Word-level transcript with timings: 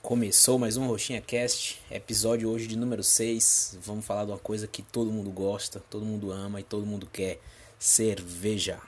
Começou 0.00 0.58
mais 0.58 0.76
um 0.76 0.86
Roxinha 0.86 1.20
Cast, 1.20 1.82
episódio 1.90 2.48
hoje 2.48 2.66
de 2.66 2.76
número 2.76 3.02
6. 3.02 3.78
Vamos 3.82 4.06
falar 4.06 4.24
de 4.24 4.30
uma 4.30 4.38
coisa 4.38 4.66
que 4.66 4.82
todo 4.82 5.10
mundo 5.10 5.30
gosta, 5.30 5.82
todo 5.90 6.04
mundo 6.04 6.30
ama 6.30 6.60
e 6.60 6.62
todo 6.62 6.86
mundo 6.86 7.06
quer: 7.12 7.40
cerveja. 7.78 8.80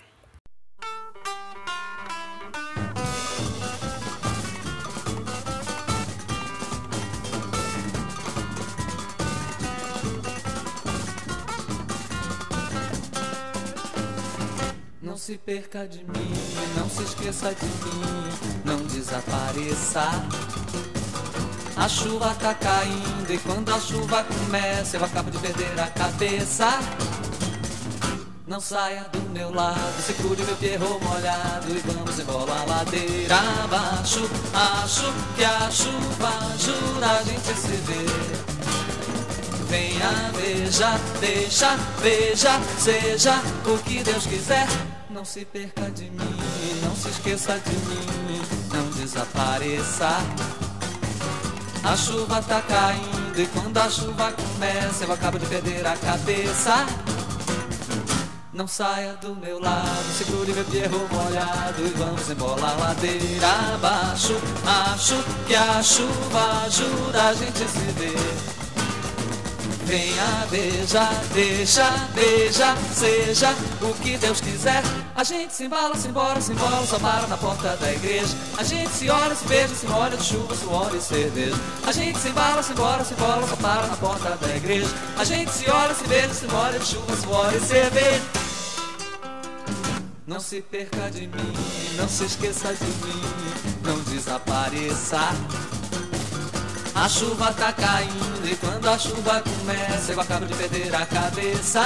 Se 15.26 15.38
perca 15.38 15.88
de 15.88 16.04
mim, 16.04 16.32
não 16.76 16.88
se 16.88 17.02
esqueça 17.02 17.52
de 17.52 17.66
mim, 17.66 18.62
não 18.64 18.78
desapareça. 18.86 20.04
A 21.76 21.88
chuva 21.88 22.32
tá 22.38 22.54
caindo 22.54 23.28
e 23.28 23.36
quando 23.38 23.74
a 23.74 23.80
chuva 23.80 24.22
começa 24.22 24.96
eu 24.96 25.04
acabo 25.04 25.28
de 25.28 25.38
perder 25.38 25.80
a 25.80 25.88
cabeça. 25.88 26.78
Não 28.46 28.60
saia 28.60 29.04
do 29.12 29.18
meu 29.30 29.52
lado, 29.52 30.00
segure 30.00 30.44
meu 30.44 30.54
perro 30.58 31.00
molhado 31.00 31.72
e 31.74 31.78
vamos 31.80 32.20
embora 32.20 32.52
a 32.52 32.64
ladeira 32.64 33.36
abaixo. 33.64 34.30
Acho 34.54 35.12
que 35.34 35.44
a 35.44 35.68
chuva 35.72 36.28
ajuda 36.54 37.10
a 37.10 37.22
gente 37.24 37.52
se 37.52 37.76
ver. 37.78 38.06
Venha, 39.68 40.30
veja, 40.36 40.96
deixa, 41.18 41.76
veja, 42.00 42.60
seja 42.78 43.42
o 43.64 43.76
que 43.82 44.04
Deus 44.04 44.24
quiser. 44.24 44.68
Se 45.26 45.44
perca 45.44 45.90
de 45.90 46.04
mim, 46.04 46.80
não 46.82 46.94
se 46.94 47.08
esqueça 47.08 47.58
de 47.58 47.76
mim, 47.88 48.40
não 48.72 48.88
desapareça. 48.90 50.08
A 51.82 51.96
chuva 51.96 52.40
tá 52.42 52.62
caindo 52.62 53.38
e 53.38 53.46
quando 53.48 53.76
a 53.76 53.90
chuva 53.90 54.32
começa 54.32 55.04
eu 55.04 55.12
acabo 55.12 55.38
de 55.38 55.46
perder 55.46 55.84
a 55.84 55.96
cabeça. 55.96 56.86
Não 58.52 58.68
saia 58.68 59.14
do 59.14 59.34
meu 59.34 59.58
lado, 59.58 60.12
segure 60.16 60.52
meu 60.52 60.64
perro 60.64 61.08
molhado 61.10 61.84
e 61.84 61.90
vamos 61.98 62.30
embora 62.30 62.64
a 62.64 62.74
ladeira 62.74 63.74
abaixo. 63.74 64.34
Acho 64.64 65.16
que 65.46 65.54
a 65.56 65.82
chuva 65.82 66.64
ajuda 66.66 67.22
a 67.24 67.34
gente 67.34 67.64
a 67.64 67.68
se 67.68 67.78
ver. 67.78 68.55
Venha, 69.86 70.44
beija, 70.50 71.08
deixa, 71.32 71.88
beija, 72.12 72.74
seja 72.92 73.54
o 73.80 73.94
que 74.02 74.18
Deus 74.18 74.40
quiser. 74.40 74.82
A 75.14 75.22
gente 75.22 75.54
se 75.54 75.64
embala, 75.66 75.94
se 75.96 76.08
embora, 76.08 76.40
se 76.40 76.50
embora, 76.50 76.84
só 76.84 76.98
para 76.98 77.28
na 77.28 77.36
porta 77.36 77.76
da 77.76 77.92
igreja. 77.92 78.36
A 78.58 78.64
gente 78.64 78.90
se 78.90 79.08
olha, 79.08 79.32
se 79.36 79.46
beija, 79.46 79.72
se 79.72 79.86
molha 79.86 80.16
de 80.16 80.24
chuva, 80.24 80.56
suor 80.56 80.92
e 80.92 81.00
cerveja. 81.00 81.54
A 81.86 81.92
gente 81.92 82.18
se 82.18 82.28
embala, 82.28 82.64
se 82.64 82.72
embora, 82.72 83.04
se 83.04 83.14
embora, 83.14 83.46
só 83.46 83.54
para 83.54 83.86
na 83.86 83.96
porta 83.96 84.36
da 84.36 84.56
igreja. 84.56 84.88
A 85.16 85.22
gente 85.22 85.52
se 85.52 85.70
olha, 85.70 85.94
se 85.94 86.04
beija, 86.08 86.34
se 86.34 86.46
molha 86.48 86.78
de 86.80 86.86
chuva, 86.86 87.16
suor 87.16 87.54
e 87.54 87.60
cerveja. 87.60 88.22
Não 90.26 90.40
se 90.40 90.60
perca 90.62 91.08
de 91.12 91.28
mim, 91.28 91.54
não 91.96 92.08
se 92.08 92.24
esqueça 92.24 92.74
de 92.74 92.84
mim, 92.84 93.22
não 93.84 93.98
desapareça. 94.12 95.20
A 96.96 97.08
chuva 97.10 97.52
tá 97.52 97.72
caindo 97.74 98.50
e 98.50 98.56
quando 98.56 98.88
a 98.88 98.98
chuva 98.98 99.42
começa 99.42 100.12
eu 100.12 100.20
acabo 100.20 100.46
de 100.46 100.54
perder 100.54 100.94
a 100.94 101.04
cabeça. 101.04 101.82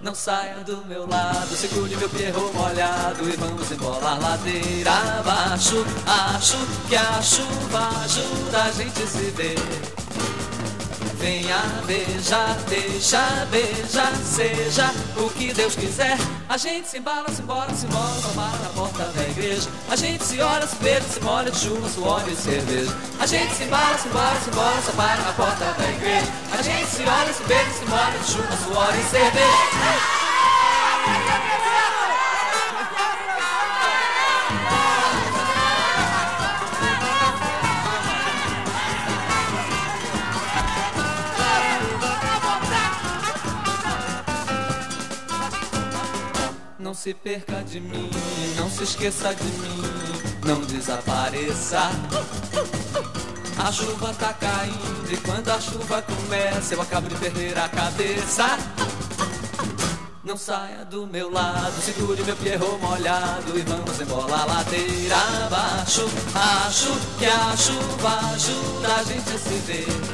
Não 0.00 0.14
saia 0.14 0.56
do 0.64 0.84
meu 0.86 1.04
lado, 1.08 1.48
segure 1.56 1.96
meu 1.96 2.08
perro 2.10 2.52
molhado 2.54 3.28
e 3.28 3.36
vamos 3.36 3.72
embora 3.72 4.06
a 4.06 4.18
ladeira 4.18 4.92
abaixo. 5.18 5.84
Acho 6.06 6.58
que 6.88 6.94
a 6.94 7.20
chuva 7.20 7.88
ajuda 8.04 8.62
a 8.62 8.70
gente 8.70 9.00
se 9.00 9.30
ver. 9.30 10.03
Venha, 11.24 11.56
beija, 11.86 12.54
deixa, 12.68 13.46
beija, 13.50 14.14
seja 14.22 14.92
o 15.16 15.30
que 15.30 15.54
Deus 15.54 15.74
quiser. 15.74 16.18
A 16.50 16.58
gente 16.58 16.86
se 16.86 16.98
embala, 16.98 17.30
se 17.30 17.40
embora, 17.40 17.74
se 17.74 17.86
embora, 17.86 18.20
só 18.20 18.28
para 18.34 18.58
na 18.58 18.68
porta 18.74 19.04
da 19.04 19.22
igreja. 19.22 19.70
A 19.88 19.96
gente 19.96 20.22
se 20.22 20.38
olha, 20.42 20.66
se 20.66 20.76
beija, 20.82 21.00
se 21.00 21.20
molha 21.22 21.50
de 21.50 21.58
chuva, 21.58 21.88
suor 21.88 22.22
e 22.28 22.36
cerveja. 22.36 22.94
A 23.18 23.24
gente 23.24 23.54
se 23.54 23.62
embala, 23.62 23.96
se 23.96 24.08
embora, 24.08 24.38
se 24.38 24.50
embora, 24.50 24.82
só 24.82 24.92
para 24.92 25.22
na 25.22 25.32
porta 25.32 25.64
da 25.64 25.90
igreja. 25.92 26.30
A 26.52 26.60
gente 26.60 26.90
se 26.90 27.02
olha, 27.04 27.32
se 27.32 27.42
beija, 27.44 27.70
se 27.70 27.84
molha 27.86 28.18
de 28.18 28.30
chuva, 28.30 28.56
suor 28.58 28.94
e 28.94 29.02
cerveja. 29.04 30.23
Não 46.94 47.00
se 47.00 47.12
perca 47.12 47.60
de 47.64 47.80
mim, 47.80 48.08
não 48.56 48.70
se 48.70 48.84
esqueça 48.84 49.34
de 49.34 49.42
mim, 49.42 49.82
não 50.46 50.60
desapareça. 50.60 51.90
A 53.58 53.72
chuva 53.72 54.14
tá 54.14 54.32
caindo 54.32 55.12
e 55.12 55.16
quando 55.16 55.50
a 55.50 55.60
chuva 55.60 56.00
começa 56.02 56.74
eu 56.74 56.80
acabo 56.80 57.08
de 57.08 57.16
perder 57.16 57.58
a 57.58 57.68
cabeça. 57.68 58.56
Não 60.22 60.36
saia 60.36 60.84
do 60.84 61.04
meu 61.04 61.32
lado, 61.32 61.82
segure 61.82 62.22
meu 62.22 62.36
perro 62.36 62.78
molhado 62.78 63.58
e 63.58 63.62
vamos 63.62 64.00
embora 64.00 64.32
a 64.32 64.44
ladeira 64.44 65.16
abaixo. 65.46 66.08
Acho 66.32 66.96
que 67.18 67.26
a 67.26 67.56
chuva 67.56 68.34
ajuda 68.34 68.94
a 68.94 69.02
gente 69.02 69.30
a 69.30 69.38
se 69.38 69.58
ver. 69.66 70.13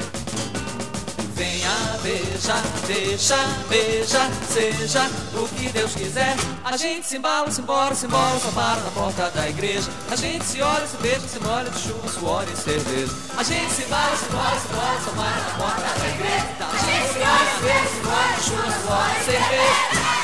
Venha, 1.40 1.98
beija, 2.02 2.54
deixa, 2.86 3.38
beija, 3.66 4.28
seja 4.46 5.10
o 5.32 5.48
que 5.48 5.70
Deus 5.70 5.94
quiser. 5.94 6.36
A 6.62 6.76
gente 6.76 7.06
se 7.06 7.16
embala, 7.16 7.50
se 7.50 7.62
embora, 7.62 7.94
se 7.94 8.04
embora, 8.04 8.38
só 8.38 8.50
para 8.50 8.82
na 8.82 8.90
porta 8.90 9.30
da 9.30 9.48
igreja. 9.48 9.90
A 10.10 10.16
gente 10.16 10.44
se 10.44 10.60
olha, 10.60 10.86
se 10.86 10.98
beija, 10.98 11.20
se 11.20 11.40
molha 11.40 11.70
de 11.70 11.78
chuva, 11.78 12.08
suor 12.08 12.44
e 12.46 12.54
cerveja. 12.54 13.14
A 13.38 13.42
gente 13.42 13.72
se 13.72 13.84
embala, 13.84 14.14
se 14.18 14.26
embora, 14.26 14.60
se 14.60 14.68
embora, 14.68 15.00
só 15.02 15.10
para 15.12 15.40
na 15.40 15.50
porta 15.56 15.98
da 15.98 16.08
igreja. 16.08 16.46
A 16.60 16.76
gente 16.76 17.08
se 17.10 17.18
olha, 17.20 17.54
se 17.56 17.62
beija, 17.62 17.88
se 17.88 18.02
molha 18.04 18.36
de 18.36 18.42
chuva, 18.42 18.70
suor 18.82 19.10
e 19.18 19.24
cerveja. 19.24 20.19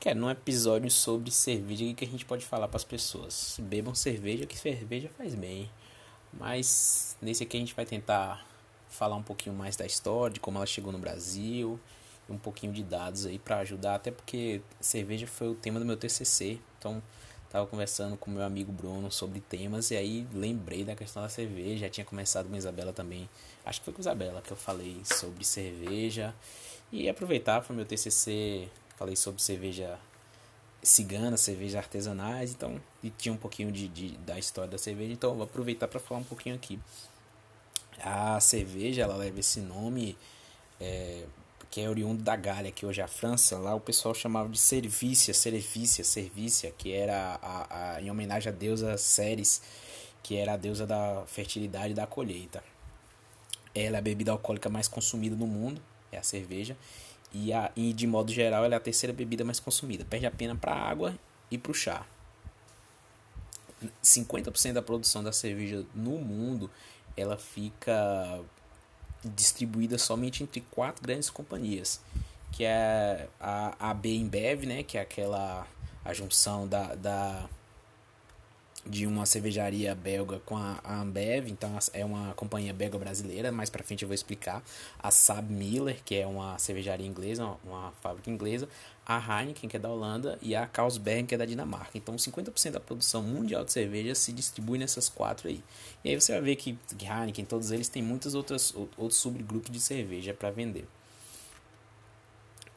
Que 0.00 0.10
é 0.10 0.14
num 0.14 0.30
episódio 0.30 0.88
sobre 0.92 1.28
cerveja 1.30 1.92
que 1.92 2.04
a 2.04 2.08
gente 2.08 2.24
pode 2.24 2.44
falar 2.44 2.68
para 2.68 2.76
as 2.76 2.84
pessoas. 2.84 3.58
Bebam 3.60 3.96
cerveja, 3.96 4.46
que 4.46 4.56
cerveja 4.56 5.08
faz 5.18 5.34
bem. 5.34 5.68
Mas 6.32 7.16
nesse 7.20 7.42
aqui 7.42 7.56
a 7.56 7.60
gente 7.60 7.74
vai 7.74 7.84
tentar 7.84 8.46
falar 8.88 9.16
um 9.16 9.22
pouquinho 9.22 9.56
mais 9.56 9.76
da 9.76 9.84
história, 9.84 10.34
de 10.34 10.40
como 10.40 10.56
ela 10.58 10.66
chegou 10.66 10.92
no 10.92 10.98
Brasil, 10.98 11.80
um 12.28 12.38
pouquinho 12.38 12.72
de 12.72 12.84
dados 12.84 13.26
aí 13.26 13.40
para 13.40 13.58
ajudar, 13.58 13.96
até 13.96 14.12
porque 14.12 14.62
cerveja 14.80 15.26
foi 15.26 15.48
o 15.48 15.54
tema 15.54 15.80
do 15.80 15.84
meu 15.84 15.96
TCC. 15.96 16.60
Então, 16.78 17.02
tava 17.50 17.66
conversando 17.66 18.16
com 18.16 18.30
meu 18.30 18.44
amigo 18.44 18.70
Bruno 18.70 19.10
sobre 19.10 19.40
temas 19.40 19.90
e 19.90 19.96
aí 19.96 20.26
lembrei 20.32 20.84
da 20.84 20.94
questão 20.94 21.22
da 21.22 21.28
cerveja. 21.28 21.86
Já 21.86 21.90
tinha 21.90 22.04
começado 22.04 22.48
com 22.48 22.54
a 22.54 22.58
Isabela 22.58 22.92
também. 22.92 23.28
Acho 23.66 23.80
que 23.80 23.86
foi 23.86 23.94
com 23.94 24.00
a 24.00 24.02
Isabela 24.02 24.42
que 24.42 24.52
eu 24.52 24.56
falei 24.56 25.00
sobre 25.04 25.44
cerveja. 25.44 26.32
E 26.92 27.08
aproveitar 27.08 27.60
para 27.62 27.72
o 27.72 27.76
meu 27.76 27.84
TCC, 27.84 28.68
falei 28.98 29.14
sobre 29.14 29.40
cerveja 29.40 29.98
cigana, 30.82 31.36
cervejas 31.36 31.76
artesanais, 31.76 32.52
então 32.52 32.80
e 33.02 33.10
tinha 33.10 33.32
um 33.32 33.36
pouquinho 33.36 33.70
de, 33.70 33.88
de 33.88 34.10
da 34.18 34.38
história 34.38 34.70
da 34.70 34.78
cerveja, 34.78 35.12
então 35.12 35.34
vou 35.34 35.44
aproveitar 35.44 35.88
para 35.88 36.00
falar 36.00 36.20
um 36.20 36.24
pouquinho 36.24 36.54
aqui. 36.54 36.78
A 38.00 38.38
cerveja 38.40 39.02
ela 39.02 39.16
leva 39.16 39.40
esse 39.40 39.60
nome 39.60 40.16
é, 40.80 41.24
que 41.70 41.80
é 41.80 41.88
oriundo 41.88 42.22
da 42.22 42.36
Gália, 42.36 42.70
que 42.70 42.86
hoje 42.86 43.00
é 43.00 43.04
a 43.04 43.08
França. 43.08 43.58
Lá 43.58 43.74
o 43.74 43.80
pessoal 43.80 44.14
chamava 44.14 44.48
de 44.48 44.58
Servícia, 44.58 45.34
Servícia, 45.34 46.04
Servícia, 46.04 46.72
que 46.76 46.92
era 46.92 47.38
a, 47.42 47.94
a, 47.96 48.02
em 48.02 48.10
homenagem 48.10 48.52
à 48.52 48.54
deusa 48.54 48.96
Ceres, 48.96 49.60
que 50.22 50.36
era 50.36 50.54
a 50.54 50.56
deusa 50.56 50.86
da 50.86 51.24
fertilidade 51.26 51.90
e 51.90 51.94
da 51.94 52.06
colheita. 52.06 52.62
Ela 53.74 53.96
é 53.96 53.98
a 53.98 54.02
bebida 54.02 54.32
alcoólica 54.32 54.68
mais 54.68 54.88
consumida 54.88 55.36
no 55.36 55.46
mundo, 55.46 55.80
é 56.10 56.18
a 56.18 56.22
cerveja. 56.22 56.76
E, 57.32 57.52
a, 57.52 57.70
e 57.76 57.92
de 57.92 58.06
modo 58.06 58.32
geral 58.32 58.64
ela 58.64 58.74
é 58.74 58.76
a 58.76 58.80
terceira 58.80 59.12
bebida 59.12 59.44
mais 59.44 59.60
consumida. 59.60 60.04
Perde 60.04 60.26
a 60.26 60.30
pena 60.30 60.54
para 60.54 60.72
a 60.72 60.88
água 60.88 61.14
e 61.50 61.58
para 61.58 61.72
o 61.72 61.74
chá. 61.74 62.06
50% 64.02 64.72
da 64.72 64.82
produção 64.82 65.22
da 65.22 65.32
cerveja 65.32 65.84
no 65.94 66.18
mundo 66.18 66.68
ela 67.16 67.36
fica 67.36 68.40
distribuída 69.24 69.98
somente 69.98 70.42
entre 70.42 70.60
quatro 70.70 71.02
grandes 71.02 71.30
companhias. 71.30 72.00
que 72.52 72.64
é 72.64 73.28
a 73.38 73.90
AB 73.90 74.16
InBev, 74.16 74.66
né? 74.66 74.82
Que 74.82 74.96
é 74.98 75.02
aquela 75.02 75.66
a 76.04 76.14
junção 76.14 76.66
da, 76.66 76.94
da 76.94 77.48
de 78.88 79.06
uma 79.06 79.26
cervejaria 79.26 79.94
belga 79.94 80.40
com 80.46 80.56
a, 80.56 80.80
Ambev, 80.84 81.48
então 81.48 81.76
é 81.92 82.04
uma 82.04 82.32
companhia 82.34 82.72
belga 82.72 82.98
brasileira, 82.98 83.52
mais 83.52 83.68
para 83.68 83.84
frente 83.84 84.02
eu 84.02 84.08
vou 84.08 84.14
explicar. 84.14 84.62
A 84.98 85.10
Saab 85.10 85.52
Miller, 85.52 86.00
que 86.04 86.16
é 86.16 86.26
uma 86.26 86.58
cervejaria 86.58 87.06
inglesa, 87.06 87.56
uma, 87.64 87.92
fábrica 88.00 88.30
inglesa, 88.30 88.68
a 89.04 89.18
Heineken, 89.18 89.68
que 89.68 89.76
é 89.76 89.80
da 89.80 89.88
Holanda, 89.88 90.38
e 90.40 90.56
a 90.56 90.66
Carlsberg, 90.66 91.28
que 91.28 91.34
é 91.34 91.38
da 91.38 91.44
Dinamarca. 91.44 91.96
Então 91.96 92.16
50% 92.16 92.72
da 92.72 92.80
produção 92.80 93.22
mundial 93.22 93.64
de 93.64 93.72
cerveja 93.72 94.14
se 94.14 94.32
distribui 94.32 94.78
nessas 94.78 95.08
quatro 95.08 95.48
aí. 95.48 95.62
E 96.04 96.10
aí 96.10 96.20
você 96.20 96.32
vai 96.32 96.40
ver 96.40 96.56
que 96.56 96.78
Heineken, 97.00 97.44
todos 97.44 97.70
eles 97.70 97.88
têm 97.88 98.02
muitos 98.02 98.34
outros, 98.34 98.74
outros 98.96 99.16
subgrupos 99.16 99.70
de 99.70 99.80
cerveja 99.80 100.32
para 100.32 100.50
vender. 100.50 100.86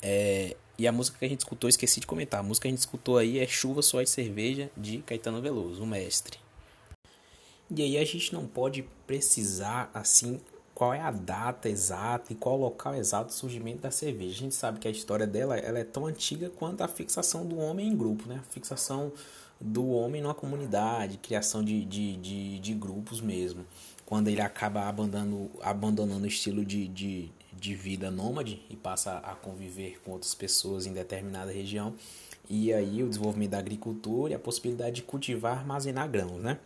É, 0.01 0.55
e 0.81 0.87
a 0.87 0.91
música 0.91 1.19
que 1.19 1.25
a 1.25 1.29
gente 1.29 1.41
escutou, 1.41 1.69
esqueci 1.69 1.99
de 1.99 2.07
comentar. 2.07 2.39
A 2.39 2.43
música 2.43 2.63
que 2.63 2.69
a 2.69 2.71
gente 2.71 2.79
escutou 2.79 3.19
aí 3.19 3.37
é 3.37 3.45
Chuva, 3.45 3.83
Suor 3.83 4.01
e 4.01 4.07
Cerveja, 4.07 4.71
de 4.75 4.97
Caetano 5.03 5.39
Veloso, 5.39 5.83
o 5.83 5.85
mestre. 5.85 6.39
E 7.69 7.83
aí 7.83 7.99
a 7.99 8.03
gente 8.03 8.33
não 8.33 8.47
pode 8.47 8.83
precisar, 9.05 9.91
assim, 9.93 10.41
qual 10.73 10.91
é 10.91 10.99
a 10.99 11.11
data 11.11 11.69
exata 11.69 12.33
e 12.33 12.35
qual 12.35 12.57
o 12.57 12.61
local 12.61 12.95
exato 12.95 13.27
do 13.27 13.33
surgimento 13.33 13.81
da 13.81 13.91
cerveja. 13.91 14.33
A 14.33 14.39
gente 14.39 14.55
sabe 14.55 14.79
que 14.79 14.87
a 14.87 14.91
história 14.91 15.27
dela 15.27 15.55
ela 15.55 15.77
é 15.77 15.83
tão 15.83 16.07
antiga 16.07 16.49
quanto 16.49 16.81
a 16.81 16.87
fixação 16.87 17.45
do 17.45 17.59
homem 17.59 17.87
em 17.87 17.95
grupo, 17.95 18.27
né? 18.27 18.41
A 18.41 18.51
fixação 18.51 19.13
do 19.59 19.87
homem 19.89 20.19
numa 20.19 20.33
comunidade, 20.33 21.19
criação 21.19 21.63
de, 21.63 21.85
de, 21.85 22.15
de, 22.17 22.59
de 22.59 22.73
grupos 22.73 23.21
mesmo. 23.21 23.67
Quando 24.03 24.29
ele 24.29 24.41
acaba 24.41 24.89
abandonando, 24.89 25.51
abandonando 25.61 26.23
o 26.23 26.27
estilo 26.27 26.65
de, 26.65 26.87
de, 26.87 27.31
de 27.61 27.75
vida 27.75 28.09
nômade 28.09 28.59
e 28.71 28.75
passa 28.75 29.19
a 29.19 29.35
conviver 29.35 30.01
com 30.03 30.11
outras 30.11 30.33
pessoas 30.33 30.87
em 30.87 30.93
determinada 30.93 31.51
região. 31.51 31.93
E 32.49 32.73
aí 32.73 33.03
o 33.03 33.07
desenvolvimento 33.07 33.51
da 33.51 33.59
agricultura 33.59 34.33
e 34.33 34.35
a 34.35 34.39
possibilidade 34.39 34.95
de 34.95 35.03
cultivar, 35.03 35.59
armazenar 35.59 36.09
grãos, 36.09 36.41
né? 36.41 36.57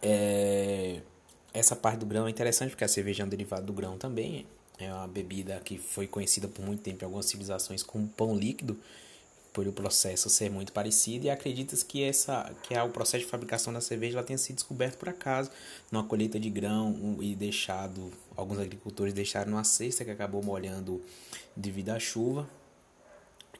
É... 0.00 1.00
Essa 1.52 1.74
parte 1.74 1.98
do 1.98 2.06
grão 2.06 2.28
é 2.28 2.30
interessante 2.30 2.70
porque 2.70 2.84
a 2.84 2.88
cerveja 2.88 3.24
é 3.24 3.26
um 3.26 3.28
derivado 3.28 3.66
do 3.66 3.72
grão 3.72 3.98
também. 3.98 4.46
É 4.78 4.94
uma 4.94 5.08
bebida 5.08 5.60
que 5.64 5.78
foi 5.78 6.06
conhecida 6.06 6.46
por 6.46 6.64
muito 6.64 6.80
tempo 6.80 7.02
em 7.02 7.06
algumas 7.06 7.26
civilizações 7.26 7.82
como 7.82 8.06
pão 8.06 8.36
líquido, 8.36 8.78
por 9.52 9.66
o 9.66 9.72
processo 9.72 10.30
ser 10.30 10.50
muito 10.50 10.72
parecido 10.72 11.26
e 11.26 11.30
acredita-se 11.30 11.84
que 11.84 12.02
essa 12.02 12.52
que 12.62 12.74
é 12.74 12.82
o 12.82 12.90
processo 12.90 13.24
de 13.24 13.30
fabricação 13.30 13.72
da 13.72 13.80
cerveja 13.80 14.18
ela 14.18 14.26
tenha 14.26 14.38
sido 14.38 14.56
descoberto 14.56 14.96
por 14.96 15.08
acaso 15.08 15.50
numa 15.90 16.04
colheita 16.04 16.38
de 16.38 16.48
grão 16.48 17.18
e 17.20 17.34
deixado 17.34 18.12
alguns 18.36 18.58
agricultores 18.58 19.12
deixaram 19.12 19.52
uma 19.52 19.64
cesta 19.64 20.04
que 20.04 20.10
acabou 20.10 20.42
molhando 20.42 21.02
devido 21.56 21.90
à 21.90 21.98
chuva 21.98 22.48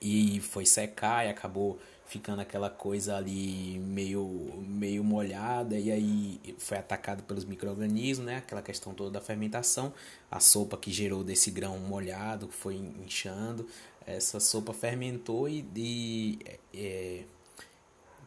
e 0.01 0.41
foi 0.41 0.65
secar 0.65 1.27
e 1.27 1.29
acabou 1.29 1.79
ficando 2.11 2.41
aquela 2.41 2.69
coisa 2.69 3.17
ali 3.17 3.79
meio 3.79 4.65
meio 4.67 5.05
molhada 5.05 5.79
e 5.79 5.93
aí 5.93 6.41
foi 6.59 6.77
atacado 6.77 7.23
pelos 7.23 7.45
micro-organismos, 7.45 8.27
né? 8.27 8.39
Aquela 8.39 8.63
questão 8.63 8.93
toda 8.93 9.13
da 9.13 9.21
fermentação, 9.21 9.95
a 10.29 10.41
sopa 10.41 10.77
que 10.77 10.91
gerou 10.91 11.23
desse 11.23 11.53
grão 11.53 11.79
molhado 11.79 12.49
foi 12.49 12.75
inchando, 12.75 13.65
essa 14.07 14.41
sopa 14.41 14.73
fermentou 14.73 15.49
e, 15.49 15.65
e 15.75 16.39
é, 16.75 17.25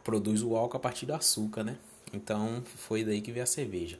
produz 0.02 0.42
o 0.42 0.56
álcool 0.56 0.76
a 0.76 0.80
partir 0.80 1.06
do 1.06 1.14
açúcar, 1.14 1.64
né? 1.64 1.78
Então 2.12 2.62
foi 2.76 3.04
daí 3.04 3.20
que 3.20 3.32
veio 3.32 3.42
a 3.42 3.46
cerveja. 3.46 3.98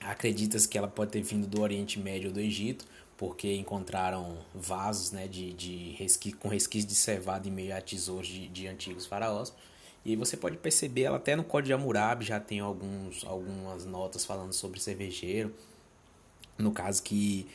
Acredita-se 0.00 0.68
que 0.68 0.76
ela 0.76 0.88
pode 0.88 1.12
ter 1.12 1.22
vindo 1.22 1.46
do 1.46 1.62
Oriente 1.62 1.98
Médio 1.98 2.28
ou 2.28 2.34
do 2.34 2.40
Egito, 2.40 2.84
porque 3.16 3.54
encontraram 3.54 4.38
vasos 4.54 5.12
né, 5.12 5.26
de, 5.26 5.52
de 5.52 5.92
resqui, 5.92 6.32
com 6.32 6.48
resquício 6.48 6.88
de 6.88 6.94
cevada 6.94 7.48
em 7.48 7.50
meio 7.50 7.76
a 7.76 7.80
tesouros 7.80 8.26
de, 8.26 8.48
de 8.48 8.66
antigos 8.66 9.06
faraós. 9.06 9.52
E 10.04 10.16
você 10.16 10.36
pode 10.36 10.58
perceber, 10.58 11.04
ela 11.04 11.16
até 11.16 11.34
no 11.34 11.42
Código 11.42 11.68
de 11.68 11.72
Hammurabi 11.72 12.24
já 12.24 12.38
tem 12.38 12.60
alguns, 12.60 13.24
algumas 13.24 13.86
notas 13.86 14.24
falando 14.24 14.52
sobre 14.52 14.78
cervejeiro. 14.78 15.54
No 16.58 16.72
caso 16.72 17.02
que 17.02 17.46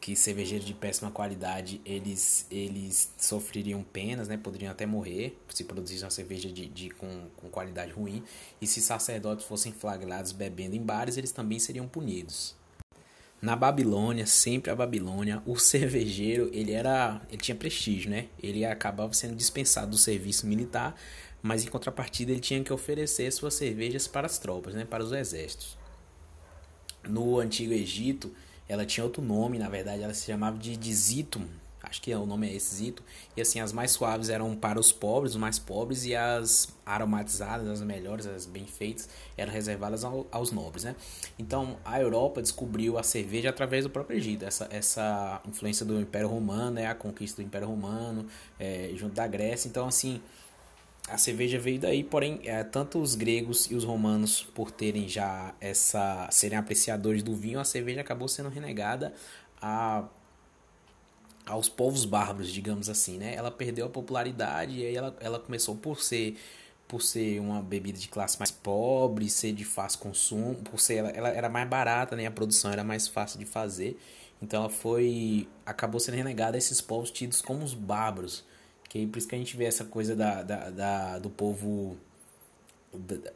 que 0.00 0.14
cervejeiros 0.14 0.66
de 0.66 0.74
péssima 0.74 1.10
qualidade 1.10 1.80
eles 1.84 2.46
eles 2.50 3.12
sofreriam 3.18 3.82
penas, 3.82 4.28
né? 4.28 4.36
Poderiam 4.36 4.70
até 4.70 4.86
morrer 4.86 5.38
se 5.48 5.64
produzissem 5.64 6.04
uma 6.04 6.10
cerveja 6.10 6.50
de, 6.50 6.66
de 6.66 6.90
com, 6.90 7.28
com 7.36 7.48
qualidade 7.48 7.92
ruim. 7.92 8.22
E 8.60 8.66
se 8.66 8.80
sacerdotes 8.80 9.44
fossem 9.44 9.72
flagrados 9.72 10.32
bebendo 10.32 10.76
em 10.76 10.82
bares, 10.82 11.16
eles 11.16 11.32
também 11.32 11.58
seriam 11.58 11.88
punidos. 11.88 12.56
Na 13.40 13.54
Babilônia, 13.54 14.26
sempre 14.26 14.70
a 14.70 14.74
Babilônia, 14.74 15.40
o 15.46 15.56
cervejeiro, 15.56 16.50
ele 16.52 16.72
era, 16.72 17.20
ele 17.28 17.38
tinha 17.38 17.54
prestígio, 17.54 18.10
né? 18.10 18.26
Ele 18.42 18.64
acabava 18.64 19.12
sendo 19.12 19.36
dispensado 19.36 19.92
do 19.92 19.98
serviço 19.98 20.44
militar, 20.44 20.96
mas 21.40 21.64
em 21.64 21.68
contrapartida 21.68 22.32
ele 22.32 22.40
tinha 22.40 22.62
que 22.64 22.72
oferecer 22.72 23.30
suas 23.30 23.54
cervejas 23.54 24.08
para 24.08 24.26
as 24.26 24.38
tropas, 24.38 24.74
né, 24.74 24.84
para 24.84 25.04
os 25.04 25.12
exércitos. 25.12 25.78
No 27.08 27.38
antigo 27.38 27.72
Egito, 27.72 28.34
ela 28.68 28.84
tinha 28.84 29.04
outro 29.04 29.22
nome, 29.22 29.58
na 29.58 29.68
verdade, 29.68 30.02
ela 30.02 30.14
se 30.14 30.26
chamava 30.26 30.58
de, 30.58 30.94
Zitum, 30.94 31.46
acho 31.82 32.02
que 32.02 32.14
o 32.14 32.26
nome 32.26 32.48
é 32.48 32.54
esse 32.54 32.74
Zito, 32.74 33.02
e 33.36 33.40
assim, 33.40 33.60
as 33.60 33.72
mais 33.72 33.92
suaves 33.92 34.28
eram 34.28 34.54
para 34.54 34.78
os 34.78 34.92
pobres, 34.92 35.32
os 35.32 35.40
mais 35.40 35.58
pobres, 35.58 36.04
e 36.04 36.14
as 36.14 36.68
aromatizadas, 36.84 37.66
as 37.68 37.80
melhores, 37.80 38.26
as 38.26 38.46
bem 38.46 38.66
feitas, 38.66 39.08
eram 39.36 39.52
reservadas 39.52 40.04
ao, 40.04 40.26
aos 40.30 40.52
nobres, 40.52 40.84
né? 40.84 40.94
Então, 41.38 41.78
a 41.84 42.00
Europa 42.00 42.42
descobriu 42.42 42.98
a 42.98 43.02
cerveja 43.02 43.48
através 43.50 43.84
do 43.84 43.90
próprio 43.90 44.16
Egito, 44.18 44.44
essa, 44.44 44.68
essa 44.70 45.40
influência 45.46 45.86
do 45.86 46.00
Império 46.00 46.28
Romano, 46.28 46.72
né? 46.72 46.86
A 46.86 46.94
conquista 46.94 47.40
do 47.42 47.46
Império 47.46 47.68
Romano, 47.68 48.26
é, 48.58 48.90
junto 48.94 49.14
da 49.14 49.26
Grécia, 49.26 49.68
então, 49.68 49.86
assim... 49.86 50.20
A 51.10 51.16
cerveja 51.16 51.58
veio 51.58 51.80
daí, 51.80 52.04
porém, 52.04 52.40
é, 52.44 52.62
tanto 52.62 52.98
os 53.00 53.14
gregos 53.14 53.70
e 53.70 53.74
os 53.74 53.84
romanos, 53.84 54.42
por 54.54 54.70
terem 54.70 55.08
já 55.08 55.54
essa. 55.60 56.28
serem 56.30 56.58
apreciadores 56.58 57.22
do 57.22 57.34
vinho, 57.34 57.58
a 57.58 57.64
cerveja 57.64 58.00
acabou 58.00 58.28
sendo 58.28 58.48
renegada 58.48 59.14
a 59.60 60.04
aos 61.46 61.68
povos 61.68 62.04
bárbaros, 62.04 62.52
digamos 62.52 62.88
assim, 62.88 63.18
né? 63.18 63.34
Ela 63.34 63.50
perdeu 63.50 63.86
a 63.86 63.88
popularidade 63.88 64.78
e 64.78 64.86
aí 64.86 64.94
ela, 64.94 65.16
ela 65.20 65.38
começou 65.38 65.74
por 65.74 66.02
ser 66.02 66.36
por 66.86 67.02
ser 67.02 67.38
uma 67.38 67.60
bebida 67.62 67.98
de 67.98 68.08
classe 68.08 68.38
mais 68.38 68.50
pobre, 68.50 69.28
ser 69.28 69.52
de 69.52 69.62
fácil 69.64 69.98
consumo, 69.98 70.54
por 70.56 70.80
ser 70.80 70.96
ela, 70.96 71.10
ela 71.10 71.28
era 71.28 71.48
mais 71.48 71.68
barata, 71.68 72.16
né? 72.16 72.26
A 72.26 72.30
produção 72.30 72.70
era 72.72 72.82
mais 72.84 73.06
fácil 73.08 73.38
de 73.38 73.44
fazer. 73.44 73.98
Então 74.42 74.60
ela 74.60 74.70
foi 74.70 75.48
acabou 75.66 76.00
sendo 76.00 76.14
renegada 76.16 76.56
a 76.56 76.58
esses 76.58 76.80
povos 76.80 77.10
tidos 77.10 77.42
como 77.42 77.64
os 77.64 77.74
bárbaros. 77.74 78.44
Que 78.88 79.06
por 79.06 79.18
isso 79.18 79.28
que 79.28 79.34
a 79.34 79.38
gente 79.38 79.56
vê 79.56 79.64
essa 79.64 79.84
coisa 79.84 80.16
da, 80.16 80.42
da, 80.42 80.70
da 80.70 81.18
do 81.18 81.28
povo 81.28 81.96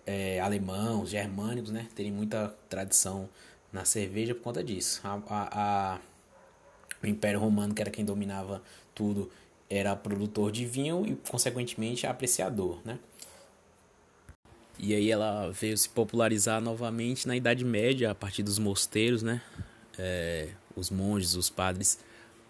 é, 0.07 0.41
alemão, 0.41 1.07
germânicos, 1.07 1.71
né? 1.71 1.89
Terem 1.95 2.11
muita 2.13 2.55
tradição 2.69 3.29
na 3.73 3.85
cerveja 3.85 4.35
por 4.35 4.43
conta 4.43 4.63
disso. 4.65 5.01
a, 5.05 5.21
a, 5.29 5.95
a 5.95 6.01
o 7.03 7.07
Império 7.07 7.41
Romano, 7.41 7.75
que 7.75 7.83
era 7.83 7.91
quem 7.91 8.05
dominava 8.05 8.63
tudo, 8.95 9.29
era 9.69 9.97
produtor 9.97 10.53
de 10.53 10.65
vinho 10.65 11.05
e, 11.05 11.17
consequentemente, 11.29 12.07
apreciador, 12.07 12.81
né? 12.85 12.99
E 14.79 14.95
aí 14.95 15.11
ela 15.11 15.51
veio 15.51 15.77
se 15.77 15.89
popularizar 15.89 16.61
novamente 16.61 17.27
na 17.27 17.37
Idade 17.37 17.65
Média, 17.65 18.11
a 18.11 18.15
partir 18.15 18.43
dos 18.43 18.59
mosteiros, 18.59 19.23
né? 19.23 19.43
É, 19.99 20.51
os 20.77 20.91
monges, 20.91 21.35
os 21.35 21.51
padres 21.51 21.99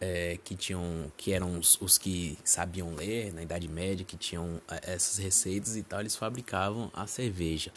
é, 0.03 0.39
que 0.43 0.57
tinham, 0.57 1.13
que 1.17 1.33
eram 1.33 1.59
os, 1.59 1.81
os, 1.81 1.97
que 1.97 2.37
sabiam 2.45 2.95
ler 2.95 3.33
na 3.33 3.43
Idade 3.43 3.69
Média, 3.69 4.05
que 4.05 4.17
tinham 4.17 4.61
é, 4.69 4.95
essas 4.95 5.19
receitas 5.19 5.77
e 5.77 5.83
tal, 5.83 6.01
eles 6.01 6.17
fabricavam 6.17 6.91
a 6.93 7.07
cerveja, 7.07 7.73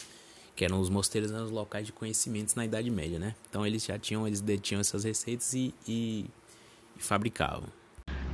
que 0.56 0.64
eram 0.64 0.80
os 0.80 0.90
mosteiros, 0.90 1.30
eram 1.30 1.44
os 1.44 1.50
locais 1.50 1.86
de 1.86 1.92
conhecimentos 1.92 2.54
na 2.54 2.64
Idade 2.64 2.90
Média, 2.90 3.18
né? 3.18 3.34
Então 3.48 3.64
eles 3.64 3.84
já 3.84 3.98
tinham, 3.98 4.26
eles 4.26 4.40
detinham 4.40 4.80
essas 4.80 5.04
receitas 5.04 5.54
e, 5.54 5.72
e 5.86 6.26
e 6.96 7.02
fabricavam. 7.02 7.68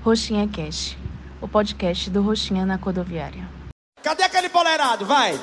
Roxinha 0.02 0.48
Cash, 0.48 0.96
o 1.40 1.48
podcast 1.48 2.08
do 2.10 2.22
Roxinha 2.22 2.64
na 2.64 2.78
Codoviária. 2.78 3.48
Cadê 4.02 4.22
aquele 4.22 4.48
boleirado? 4.48 5.04
Vai! 5.04 5.38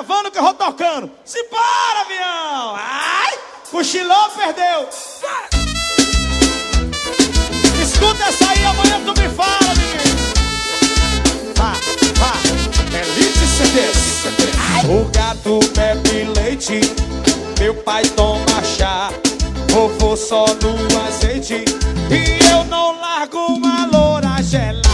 Gravando 0.00 0.30
que 0.30 0.38
eu 0.38 0.42
vou 0.42 0.54
tocando. 0.54 1.10
Se 1.24 1.42
para, 1.44 2.00
avião! 2.00 2.74
Ai! 2.76 3.38
Cochilou, 3.70 4.30
perdeu. 4.30 4.88
Escuta 7.82 8.24
essa 8.24 8.50
aí, 8.50 8.64
amanhã 8.64 9.00
tu 9.04 9.20
me 9.20 9.28
fala, 9.28 9.74
menino. 9.76 11.54
Vá, 11.54 11.72
vá. 12.18 12.32
CDs. 13.56 14.10
O 14.88 15.04
gato 15.10 15.60
bebe 15.74 16.24
leite 16.40 16.80
Meu 17.58 17.74
pai 17.74 18.02
toma 18.16 18.62
chá, 18.64 19.10
vovô 19.68 20.16
só 20.16 20.46
no 20.46 21.00
azeite. 21.06 21.64
E 22.10 22.50
eu 22.50 22.64
não 22.64 22.98
largo 22.98 23.38
uma 23.38 23.86
loura 23.86 24.42
gelada. 24.42 24.89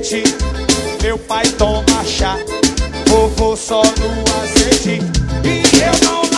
Leite, 0.00 0.22
meu 1.02 1.18
pai 1.18 1.44
toma 1.58 2.04
chá, 2.04 2.38
vovô 3.06 3.54
só 3.54 3.82
no 3.82 4.42
azeite. 4.42 5.00
E 5.44 5.62
eu 5.82 6.10
não 6.10 6.29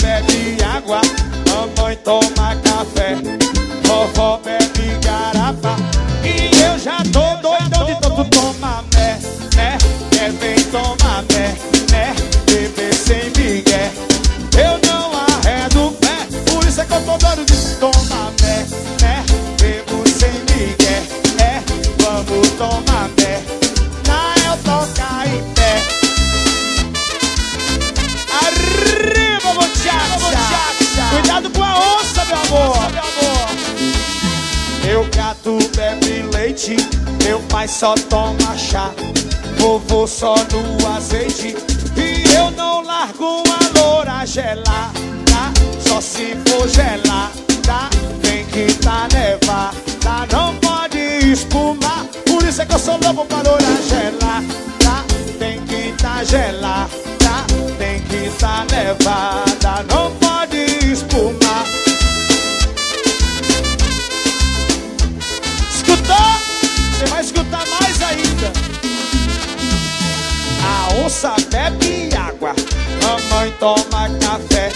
bebe 0.00 0.62
água, 0.62 1.00
mamãe 1.48 1.96
toma 1.96 2.56
café, 2.62 3.16
vovó 3.84 4.38
bebe 4.38 4.98
garapa. 5.04 5.76
E 6.24 6.50
eu 6.62 6.78
já 6.78 6.98
tô 7.12 7.40
doidão 7.40 7.84
de 7.86 7.94
tanto 8.00 8.24
tomar 8.30 8.84
mé, 8.94 9.18
né? 9.56 9.78
Quer 10.10 10.32
vem 10.32 10.56
tomar 10.64 11.24
mé, 11.32 11.54
pai 37.56 37.68
só 37.68 37.94
toma 38.10 38.54
chá, 38.58 38.90
vovô 39.56 40.06
só 40.06 40.34
no 40.52 40.94
azeite. 40.94 41.56
E 41.96 42.34
eu 42.34 42.50
não 42.50 42.82
largo 42.82 43.42
uma 43.42 43.80
loura 43.80 44.26
gelada, 44.26 44.92
só 45.80 45.98
se 45.98 46.36
for 46.46 46.68
gelada, 46.68 47.88
tem 48.20 48.44
que 48.44 48.74
tá 48.74 49.08
nevada, 49.10 50.26
não 50.30 50.54
pode 50.56 50.98
espumar. 51.32 52.04
Por 52.26 52.46
isso 52.46 52.60
é 52.60 52.66
que 52.66 52.74
eu 52.74 52.78
sou 52.78 52.98
louco 53.02 53.24
pra 53.24 53.38
loura 53.38 53.82
gelada, 53.88 55.06
tem 55.38 55.58
que 55.62 55.94
tá 56.02 56.22
gelada, 56.24 56.90
tem 57.78 58.02
que 58.02 58.28
tá 58.38 58.66
nevada, 58.70 59.82
não 59.88 59.95
toma 73.66 74.08
café, 74.20 74.70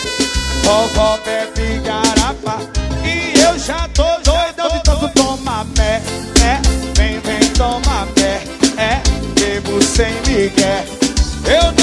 vovó 0.65 1.17
bebe 1.25 1.81
garapa. 1.85 2.59
E 3.05 3.39
eu 3.39 3.57
já 3.57 3.89
tô 3.95 4.03
doidão 4.25 4.69
de 4.69 4.83
tanto 4.83 5.09
tomar 5.11 5.65
mé, 5.79 6.03
é, 6.43 6.61
vem, 6.97 7.21
vem 7.21 7.49
tomar 7.51 8.07
mé, 8.19 8.43
é, 8.77 9.01
bebo 9.39 9.81
sem 9.81 10.13
migué. 10.27 10.85
Eu 11.45 11.71
não 11.73 11.80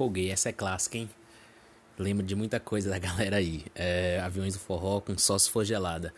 empolguei. 0.00 0.30
Essa 0.30 0.48
é 0.48 0.52
clássica, 0.52 0.96
hein? 0.96 1.10
Lembro 1.98 2.24
de 2.24 2.34
muita 2.34 2.58
coisa 2.58 2.88
da 2.88 2.98
galera 2.98 3.36
aí. 3.36 3.64
É, 3.74 4.20
aviões 4.20 4.54
do 4.54 4.60
forró 4.60 5.00
com 5.00 5.16
só 5.18 5.38
se 5.38 5.50
for 5.50 5.64
gelada. 5.64 6.14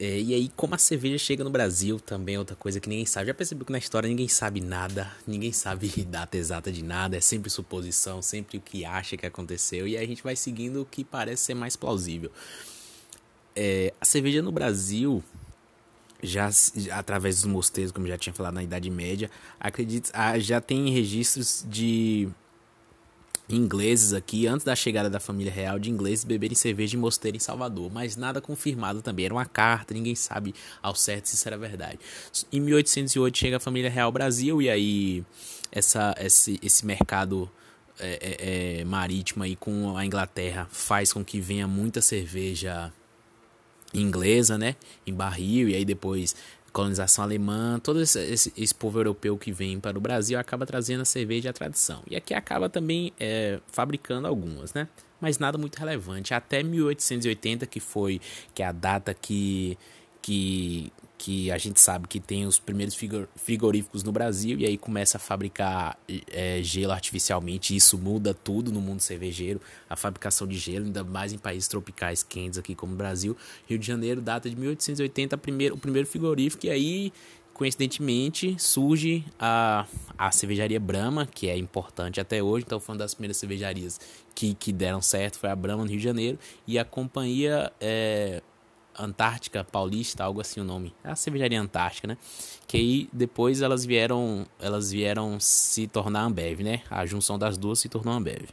É, 0.00 0.18
e 0.18 0.34
aí, 0.34 0.50
como 0.56 0.74
a 0.74 0.78
cerveja 0.78 1.18
chega 1.18 1.44
no 1.44 1.50
Brasil, 1.50 2.00
também 2.00 2.34
é 2.34 2.38
outra 2.38 2.56
coisa 2.56 2.80
que 2.80 2.88
ninguém 2.88 3.06
sabe. 3.06 3.26
Já 3.26 3.34
percebeu 3.34 3.64
que 3.64 3.72
na 3.72 3.78
história 3.78 4.08
ninguém 4.08 4.26
sabe 4.26 4.60
nada, 4.60 5.12
ninguém 5.26 5.52
sabe 5.52 5.88
data 6.04 6.36
exata 6.36 6.72
de 6.72 6.82
nada, 6.82 7.16
é 7.16 7.20
sempre 7.20 7.48
suposição, 7.50 8.20
sempre 8.20 8.56
o 8.56 8.60
que 8.60 8.84
acha 8.84 9.16
que 9.16 9.24
aconteceu, 9.24 9.86
e 9.86 9.96
aí 9.96 10.04
a 10.04 10.08
gente 10.08 10.22
vai 10.22 10.34
seguindo 10.34 10.82
o 10.82 10.84
que 10.84 11.04
parece 11.04 11.42
ser 11.42 11.54
mais 11.54 11.76
plausível. 11.76 12.32
É, 13.54 13.94
a 14.00 14.04
cerveja 14.04 14.42
no 14.42 14.50
Brasil, 14.50 15.22
já 16.20 16.50
através 16.90 17.36
dos 17.36 17.44
mosteiros, 17.44 17.92
como 17.92 18.08
já 18.08 18.18
tinha 18.18 18.32
falado 18.32 18.54
na 18.54 18.64
Idade 18.64 18.90
Média, 18.90 19.30
acredito, 19.60 20.10
já 20.40 20.60
tem 20.60 20.90
registros 20.90 21.64
de 21.68 22.28
ingleses 23.48 24.12
aqui, 24.12 24.46
antes 24.46 24.64
da 24.64 24.74
chegada 24.74 25.10
da 25.10 25.20
família 25.20 25.52
real, 25.52 25.78
de 25.78 25.90
ingleses 25.90 26.24
beberem 26.24 26.56
cerveja 26.56 26.96
em 26.96 27.00
mosteiro 27.00 27.36
em 27.36 27.40
Salvador, 27.40 27.90
mas 27.92 28.16
nada 28.16 28.40
confirmado 28.40 29.02
também. 29.02 29.26
Era 29.26 29.34
uma 29.34 29.44
carta, 29.44 29.92
ninguém 29.92 30.14
sabe 30.14 30.54
ao 30.82 30.94
certo 30.94 31.26
se 31.26 31.34
isso 31.34 31.46
era 31.48 31.58
verdade. 31.58 31.98
Em 32.52 32.60
1808 32.60 33.36
chega 33.36 33.56
a 33.58 33.60
família 33.60 33.90
real 33.90 34.10
Brasil 34.10 34.62
e 34.62 34.70
aí 34.70 35.24
essa, 35.70 36.14
esse, 36.18 36.58
esse 36.62 36.86
mercado 36.86 37.50
é, 37.98 38.18
é, 38.20 38.80
é, 38.80 38.84
marítimo 38.84 39.44
aí 39.44 39.54
com 39.54 39.96
a 39.96 40.04
Inglaterra 40.04 40.66
faz 40.70 41.12
com 41.12 41.24
que 41.24 41.40
venha 41.40 41.68
muita 41.68 42.00
cerveja 42.00 42.92
inglesa, 43.92 44.58
né, 44.58 44.74
em 45.06 45.14
barril 45.14 45.68
e 45.68 45.74
aí 45.76 45.84
depois 45.84 46.34
colonização 46.74 47.24
alemã, 47.24 47.78
todo 47.80 48.02
esse, 48.02 48.18
esse, 48.18 48.52
esse, 48.56 48.74
povo 48.74 48.98
europeu 48.98 49.38
que 49.38 49.52
vem 49.52 49.78
para 49.78 49.96
o 49.96 50.00
Brasil 50.00 50.36
acaba 50.36 50.66
trazendo 50.66 51.02
a 51.02 51.04
cerveja 51.04 51.48
e 51.48 51.50
a 51.50 51.52
tradição. 51.52 52.02
E 52.10 52.16
aqui 52.16 52.34
acaba 52.34 52.68
também 52.68 53.12
é, 53.18 53.60
fabricando 53.68 54.26
algumas, 54.26 54.74
né? 54.74 54.88
Mas 55.20 55.38
nada 55.38 55.56
muito 55.56 55.76
relevante. 55.76 56.34
Até 56.34 56.64
1880, 56.64 57.64
que 57.66 57.78
foi 57.78 58.20
que 58.52 58.60
é 58.60 58.66
a 58.66 58.72
data 58.72 59.14
que, 59.14 59.78
que, 60.20 60.92
que 61.24 61.50
a 61.50 61.56
gente 61.56 61.80
sabe 61.80 62.06
que 62.06 62.20
tem 62.20 62.44
os 62.44 62.58
primeiros 62.58 62.94
frigoríficos 63.34 64.02
no 64.02 64.12
Brasil 64.12 64.58
e 64.58 64.66
aí 64.66 64.76
começa 64.76 65.16
a 65.16 65.20
fabricar 65.20 65.98
é, 66.30 66.60
gelo 66.62 66.92
artificialmente. 66.92 67.74
isso 67.74 67.96
muda 67.96 68.34
tudo 68.34 68.70
no 68.70 68.78
mundo 68.78 69.00
cervejeiro, 69.00 69.58
a 69.88 69.96
fabricação 69.96 70.46
de 70.46 70.58
gelo, 70.58 70.84
ainda 70.84 71.02
mais 71.02 71.32
em 71.32 71.38
países 71.38 71.66
tropicais 71.66 72.22
quentes 72.22 72.58
aqui 72.58 72.74
como 72.74 72.92
o 72.92 72.96
Brasil. 72.96 73.34
Rio 73.66 73.78
de 73.78 73.86
Janeiro, 73.86 74.20
data 74.20 74.50
de 74.50 74.54
1880, 74.54 75.38
primeiro, 75.38 75.76
o 75.76 75.78
primeiro 75.78 76.06
frigorífico, 76.06 76.66
e 76.66 76.70
aí 76.70 77.12
coincidentemente 77.54 78.54
surge 78.58 79.24
a, 79.38 79.86
a 80.18 80.30
cervejaria 80.30 80.78
Brahma, 80.78 81.24
que 81.26 81.48
é 81.48 81.56
importante 81.56 82.20
até 82.20 82.42
hoje, 82.42 82.66
então 82.66 82.78
foi 82.78 82.92
uma 82.92 82.98
das 82.98 83.14
primeiras 83.14 83.38
cervejarias 83.38 83.98
que, 84.34 84.52
que 84.52 84.74
deram 84.74 85.00
certo, 85.00 85.38
foi 85.38 85.48
a 85.48 85.56
Brahma 85.56 85.84
no 85.84 85.88
Rio 85.88 85.98
de 85.98 86.04
Janeiro, 86.04 86.38
e 86.66 86.78
a 86.78 86.84
companhia 86.84 87.72
é, 87.80 88.42
Antártica 88.98 89.64
Paulista, 89.64 90.24
algo 90.24 90.40
assim 90.40 90.60
o 90.60 90.64
nome. 90.64 90.94
É 91.02 91.10
a 91.10 91.16
cervejaria 91.16 91.60
Antártica, 91.60 92.06
né? 92.06 92.16
Que 92.66 92.76
aí 92.76 93.08
depois 93.12 93.62
elas 93.62 93.84
vieram, 93.84 94.46
elas 94.58 94.90
vieram 94.90 95.38
se 95.40 95.86
tornar 95.86 96.22
Ambev, 96.22 96.62
né? 96.62 96.82
A 96.90 97.04
junção 97.06 97.38
das 97.38 97.56
duas 97.56 97.78
se 97.78 97.88
tornou 97.88 98.14
Ambev. 98.14 98.48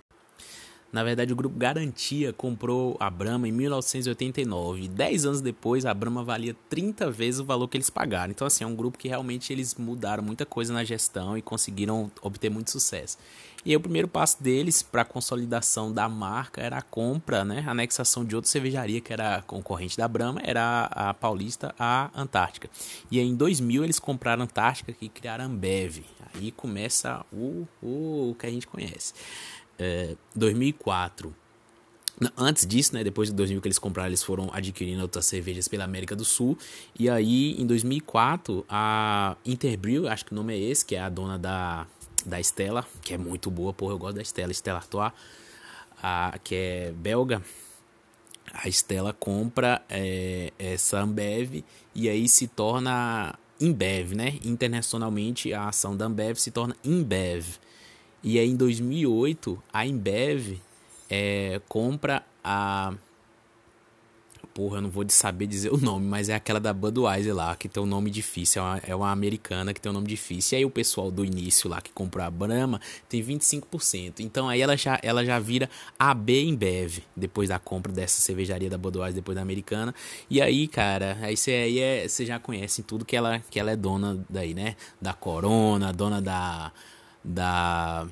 Na 0.91 1.03
verdade, 1.03 1.31
o 1.31 1.35
grupo 1.35 1.57
Garantia 1.57 2.33
comprou 2.33 2.97
a 2.99 3.09
Brahma 3.09 3.47
em 3.47 3.51
1989. 3.51 4.89
Dez 4.89 5.25
anos 5.25 5.39
depois, 5.39 5.85
a 5.85 5.93
Brahma 5.93 6.23
valia 6.23 6.55
30 6.69 7.09
vezes 7.09 7.39
o 7.39 7.45
valor 7.45 7.67
que 7.69 7.77
eles 7.77 7.89
pagaram. 7.89 8.31
Então, 8.31 8.45
assim, 8.45 8.65
é 8.65 8.67
um 8.67 8.75
grupo 8.75 8.97
que 8.97 9.07
realmente 9.07 9.53
eles 9.53 9.75
mudaram 9.75 10.21
muita 10.21 10.45
coisa 10.45 10.73
na 10.73 10.83
gestão 10.83 11.37
e 11.37 11.41
conseguiram 11.41 12.11
obter 12.21 12.49
muito 12.49 12.71
sucesso. 12.71 13.17
E 13.63 13.69
aí, 13.69 13.77
o 13.77 13.79
primeiro 13.79 14.07
passo 14.07 14.41
deles 14.43 14.81
para 14.81 15.03
a 15.03 15.05
consolidação 15.05 15.93
da 15.93 16.09
marca 16.09 16.59
era 16.59 16.77
a 16.77 16.81
compra, 16.81 17.45
né, 17.45 17.63
a 17.65 17.71
anexação 17.71 18.25
de 18.25 18.35
outra 18.35 18.49
cervejaria 18.49 18.99
que 18.99 19.13
era 19.13 19.43
concorrente 19.43 19.95
da 19.95 20.07
Brahma, 20.07 20.41
era 20.43 20.85
a 20.91 21.13
Paulista, 21.13 21.73
a 21.77 22.09
Antártica. 22.13 22.69
E 23.09 23.19
aí, 23.19 23.25
em 23.25 23.35
2000 23.35 23.83
eles 23.83 23.99
compraram 23.99 24.41
a 24.41 24.45
Antártica 24.45 24.93
e 24.99 25.07
criaram 25.07 25.45
a 25.45 25.47
Ambev. 25.47 26.03
Aí 26.33 26.51
começa 26.51 27.25
o, 27.31 27.67
o, 27.81 28.31
o 28.31 28.35
que 28.35 28.45
a 28.45 28.49
gente 28.49 28.65
conhece. 28.65 29.13
É, 29.79 30.15
2004 30.35 31.35
Antes 32.37 32.67
disso, 32.67 32.93
né, 32.93 33.03
depois 33.03 33.29
de 33.29 33.35
2000 33.35 33.61
que 33.61 33.67
eles 33.67 33.79
compraram, 33.79 34.09
eles 34.09 34.21
foram 34.21 34.51
adquirindo 34.53 35.01
outras 35.01 35.25
cervejas 35.25 35.67
pela 35.67 35.85
América 35.85 36.15
do 36.15 36.23
Sul. 36.23 36.55
E 36.97 37.09
aí, 37.09 37.59
em 37.59 37.65
2004, 37.65 38.63
a 38.69 39.35
Interbrew, 39.43 40.07
acho 40.07 40.25
que 40.25 40.31
o 40.31 40.35
nome 40.35 40.53
é 40.53 40.59
esse, 40.59 40.85
que 40.85 40.95
é 40.95 41.01
a 41.01 41.09
dona 41.09 41.39
da 41.39 41.87
da 42.23 42.39
Estela, 42.39 42.85
que 43.01 43.15
é 43.15 43.17
muito 43.17 43.49
boa, 43.49 43.73
porra, 43.73 43.93
eu 43.93 43.97
gosto 43.97 44.15
da 44.17 44.21
Estela, 44.21 44.51
Estela 44.51 44.77
Artois, 44.77 45.11
a, 46.01 46.37
que 46.43 46.53
é 46.55 46.93
belga. 46.95 47.41
A 48.53 48.67
Estela 48.67 49.13
compra 49.13 49.81
é, 49.89 50.51
essa 50.59 50.99
Ambev 50.99 51.63
e 51.95 52.09
aí 52.09 52.27
se 52.27 52.47
torna 52.47 53.33
Imbev, 53.59 54.13
né? 54.13 54.37
Internacionalmente 54.43 55.53
a 55.53 55.69
ação 55.69 55.95
da 55.95 56.05
Ambev 56.05 56.35
se 56.35 56.51
torna 56.51 56.75
Imbev. 56.83 57.57
E 58.23 58.37
aí 58.37 58.49
em 58.49 58.55
2008 58.55 59.61
a 59.73 59.85
Imbev 59.85 60.59
é, 61.09 61.61
compra 61.67 62.23
a 62.43 62.93
porra, 64.53 64.77
eu 64.77 64.81
não 64.81 64.89
vou 64.89 65.05
saber 65.09 65.47
dizer 65.47 65.71
o 65.73 65.77
nome, 65.77 66.05
mas 66.05 66.29
é 66.29 66.35
aquela 66.35 66.59
da 66.59 66.73
Budweiser 66.73 67.33
lá, 67.33 67.55
que 67.55 67.67
tem 67.69 67.81
um 67.81 67.85
nome 67.85 68.09
difícil, 68.09 68.61
é 68.61 68.65
uma, 68.65 68.77
é 68.87 68.95
uma 68.95 69.11
americana 69.11 69.73
que 69.73 69.81
tem 69.81 69.89
um 69.89 69.93
nome 69.93 70.07
difícil. 70.07 70.57
E 70.57 70.59
aí 70.59 70.65
o 70.65 70.69
pessoal 70.69 71.09
do 71.09 71.23
início 71.25 71.69
lá 71.69 71.81
que 71.81 71.91
comprou 71.91 72.25
a 72.25 72.29
Brahma 72.29 72.79
tem 73.09 73.23
25%. 73.23 74.19
Então 74.19 74.49
aí 74.49 74.61
ela 74.61 74.75
já, 74.75 74.99
ela 75.01 75.25
já 75.25 75.39
vira 75.39 75.69
AB 75.97 76.43
Embev, 76.43 76.99
depois 77.15 77.49
da 77.49 77.59
compra 77.59 77.91
dessa 77.91 78.21
cervejaria 78.21 78.69
da 78.69 78.77
Budweiser, 78.77 79.15
depois 79.15 79.35
da 79.35 79.41
americana. 79.41 79.93
E 80.29 80.41
aí, 80.41 80.67
cara, 80.67 81.17
aí 81.21 81.35
você 81.35 81.51
aí 81.51 81.79
é, 81.79 82.07
já 82.07 82.39
conhece 82.39 82.83
tudo 82.83 83.05
que 83.05 83.15
ela, 83.15 83.39
que 83.49 83.59
ela 83.59 83.71
é 83.71 83.75
dona 83.75 84.23
daí, 84.29 84.53
né? 84.53 84.75
Da 85.01 85.13
Corona, 85.13 85.91
dona 85.93 86.21
da 86.21 86.71
da 87.23 88.07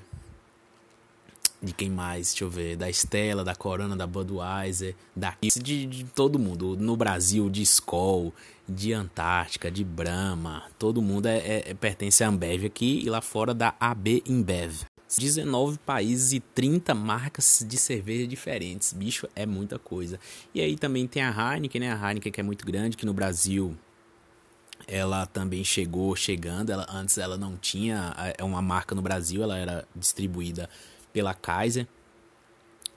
de 1.61 1.73
quem 1.73 1.89
mais? 1.89 2.29
Deixa 2.29 2.43
eu 2.43 2.49
ver. 2.49 2.77
Da 2.77 2.89
Estela, 2.89 3.43
da 3.43 3.55
Corona, 3.55 3.95
da 3.95 4.07
Budweiser, 4.07 4.95
da 5.15 5.35
de, 5.41 5.85
de 5.85 6.03
todo 6.05 6.39
mundo. 6.39 6.77
No 6.77 6.95
Brasil, 6.95 7.49
de 7.49 7.61
Skol, 7.63 8.33
de 8.67 8.93
Antártica, 8.93 9.69
de 9.69 9.83
Brahma. 9.83 10.63
Todo 10.77 11.01
mundo 11.01 11.27
é, 11.27 11.37
é, 11.37 11.63
é 11.71 11.73
pertence 11.73 12.23
à 12.23 12.29
Ambev 12.29 12.65
aqui 12.65 13.01
e 13.03 13.09
lá 13.09 13.21
fora 13.21 13.53
da 13.53 13.75
AB 13.79 14.23
Inbev. 14.25 14.85
19 15.17 15.79
países 15.79 16.33
e 16.33 16.39
30 16.39 16.93
marcas 16.93 17.65
de 17.67 17.77
cerveja 17.77 18.27
diferentes. 18.27 18.93
Bicho, 18.93 19.27
é 19.35 19.45
muita 19.45 19.79
coisa. 19.79 20.19
E 20.53 20.61
aí 20.61 20.77
também 20.77 21.07
tem 21.07 21.23
a 21.23 21.31
Heineken, 21.31 21.81
né? 21.81 21.91
A 21.91 22.09
Heineken 22.09 22.31
que 22.31 22.39
é 22.39 22.43
muito 22.43 22.63
grande, 22.63 22.95
que 22.95 23.07
no 23.07 23.13
Brasil 23.13 23.75
ela 24.89 25.25
também 25.27 25.63
chegou 25.63 26.15
chegando. 26.15 26.71
Ela, 26.71 26.85
antes 26.89 27.17
ela 27.17 27.37
não 27.37 27.55
tinha 27.55 28.13
é 28.37 28.43
uma 28.43 28.61
marca 28.61 28.95
no 28.95 29.01
Brasil, 29.01 29.43
ela 29.43 29.57
era 29.57 29.87
distribuída 29.95 30.69
pela 31.13 31.33
Kaiser. 31.33 31.87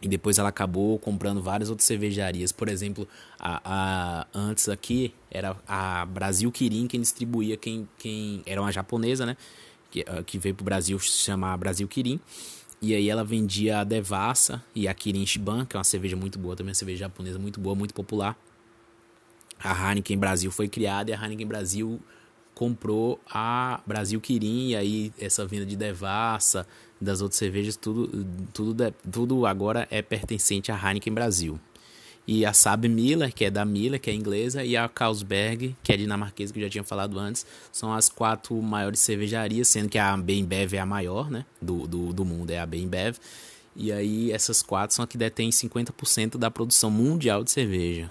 E 0.01 0.09
depois 0.09 0.37
ela 0.37 0.49
acabou 0.49 0.99
comprando 0.99 1.41
várias 1.41 1.71
outras 1.71 1.87
cervejarias. 1.87 2.51
Por 2.51 2.69
exemplo, 2.69 3.07
a, 3.39 3.61
a, 3.65 4.27
antes 4.35 4.69
aqui 4.69 5.15
era 5.31 5.57
a 5.69 6.05
Brasil 6.07 6.51
Kirin 6.51 6.89
quem 6.89 7.01
distribuía, 7.01 7.57
quem, 7.57 7.89
quem 7.99 8.43
era 8.45 8.61
uma 8.61 8.73
japonesa, 8.73 9.25
né? 9.25 9.37
Que, 9.93 10.05
ah, 10.09 10.23
que 10.25 10.39
veio 10.39 10.57
pro 10.57 10.65
Brasil 10.65 10.99
se 10.99 11.19
chamar 11.19 11.57
Brasil 11.57 11.87
Kirin. 11.87 12.19
E 12.81 12.97
aí 12.97 13.09
ela 13.09 13.23
vendia 13.23 13.79
a 13.79 13.85
Devassa 13.85 14.61
e 14.75 14.89
a 14.89 14.95
Kirin 14.95 15.25
Shiban, 15.25 15.65
que 15.65 15.77
é 15.77 15.79
uma 15.79 15.85
cerveja 15.85 16.17
muito 16.17 16.37
boa, 16.37 16.57
também 16.57 16.71
uma 16.71 16.75
cerveja 16.75 17.01
japonesa 17.01 17.39
muito 17.39 17.61
boa, 17.61 17.77
muito 17.77 17.95
popular. 17.95 18.37
A 19.63 19.89
Heineken 19.89 20.19
Brasil 20.19 20.51
foi 20.51 20.69
criada 20.69 21.11
e 21.11 21.15
a 21.15 21.23
Heineken 21.23 21.47
Brasil 21.47 22.01
comprou 22.55 23.21
a 23.31 23.81
Brasil 23.87 24.21
Kirin 24.21 24.69
e 24.71 24.77
aí 24.77 25.13
essa 25.19 25.47
venda 25.47 25.65
de 25.65 25.77
Devassa, 25.77 26.67
das 27.01 27.21
outras 27.21 27.39
cervejas, 27.39 27.77
tudo, 27.77 28.27
tudo, 28.53 28.95
tudo 29.11 29.47
agora 29.47 29.87
é 29.91 30.03
pertencente 30.03 30.71
à 30.71 30.77
Heineken 30.77 31.13
Brasil. 31.13 31.59
E 32.27 32.47
a 32.47 32.53
Saab 32.53 32.89
Miller, 32.89 33.35
que 33.35 33.45
é 33.45 33.51
da 33.51 33.65
Miller, 33.65 34.01
que 34.01 34.09
é 34.09 34.15
inglesa, 34.15 34.65
e 34.65 34.77
a 34.77 34.89
Carlsberg, 34.89 35.77
que 35.83 35.93
é 35.93 35.97
dinamarquesa, 35.97 36.53
que 36.53 36.61
eu 36.61 36.65
já 36.65 36.71
tinha 36.71 36.85
falado 36.85 37.19
antes, 37.19 37.45
são 37.73 37.93
as 37.93 38.09
quatro 38.09 38.61
maiores 38.63 39.01
cervejarias, 39.01 39.67
sendo 39.67 39.89
que 39.89 39.99
a 39.99 40.17
Bembev 40.17 40.75
é 40.75 40.79
a 40.79 40.87
maior, 40.87 41.29
né, 41.29 41.45
do, 41.61 41.87
do, 41.89 42.13
do 42.13 42.25
mundo, 42.25 42.53
é 42.53 42.61
a 42.61 42.67
Bembev. 42.67 43.17
E 43.75 43.91
aí 43.91 44.31
essas 44.31 44.63
quatro 44.63 44.95
são 44.95 45.03
as 45.03 45.09
que 45.09 45.19
detêm 45.19 45.51
50% 45.51 46.37
da 46.37 46.51
produção 46.51 46.91
mundial 46.91 47.43
de 47.43 47.51
cerveja. 47.51 48.11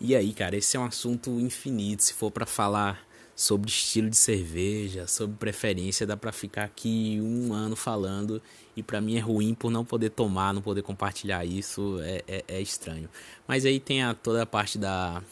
E 0.00 0.14
aí, 0.14 0.32
cara, 0.32 0.56
esse 0.56 0.76
é 0.76 0.80
um 0.80 0.84
assunto 0.84 1.30
infinito, 1.40 2.02
se 2.02 2.14
for 2.14 2.30
para 2.30 2.46
falar 2.46 3.06
sobre 3.36 3.68
estilo 3.68 4.08
de 4.08 4.16
cerveja, 4.16 5.06
sobre 5.06 5.36
preferência, 5.36 6.06
dá 6.06 6.16
para 6.16 6.32
ficar 6.32 6.64
aqui 6.64 7.18
um 7.20 7.52
ano 7.52 7.74
falando. 7.74 8.40
E 8.76 8.82
para 8.82 9.00
mim 9.00 9.16
é 9.16 9.20
ruim 9.20 9.54
por 9.54 9.70
não 9.70 9.84
poder 9.84 10.10
tomar, 10.10 10.52
não 10.52 10.62
poder 10.62 10.82
compartilhar 10.82 11.44
isso, 11.44 11.98
é, 12.00 12.22
é, 12.26 12.44
é 12.48 12.60
estranho. 12.60 13.08
Mas 13.46 13.64
aí 13.64 13.80
tem 13.80 14.02
a, 14.02 14.14
toda 14.14 14.42
a 14.42 14.46
parte 14.46 14.78
da 14.78 15.22